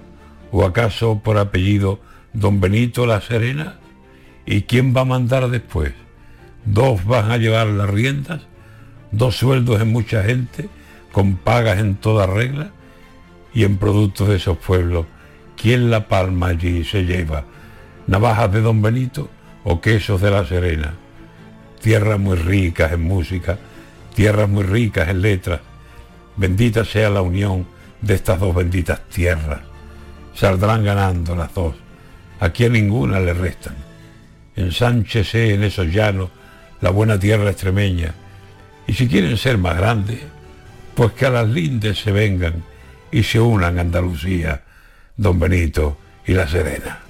[0.53, 2.01] ¿O acaso por apellido
[2.33, 3.79] Don Benito La Serena?
[4.47, 5.93] ¿Y quién va a mandar después?
[6.65, 8.43] ¿Dos van a llevar las riendas?
[9.13, 10.69] ¿Dos sueldos en mucha gente?
[11.13, 12.71] ¿Con pagas en toda regla?
[13.53, 15.07] Y en productos de esos pueblos,
[15.57, 17.45] ¿quién la palma allí se lleva?
[18.07, 19.29] ¿Navajas de Don Benito
[19.65, 20.95] o quesos de La Serena?
[21.81, 23.59] Tierras muy ricas en música
[24.15, 25.61] tierras muy ricas en letras.
[26.37, 27.67] Bendita sea la unión
[28.01, 29.61] de estas dos benditas tierras.
[30.35, 31.75] Saldrán ganando las dos.
[32.41, 33.77] Aquí a ninguna le restan.
[34.57, 36.31] Ensánchese en esos llanos
[36.81, 38.15] la buena tierra extremeña.
[38.87, 40.21] Y si quieren ser más grandes,
[40.95, 42.65] pues que a las lindes se vengan
[43.13, 44.63] y se unan Andalucía,
[45.17, 47.10] Don Benito y La Serena.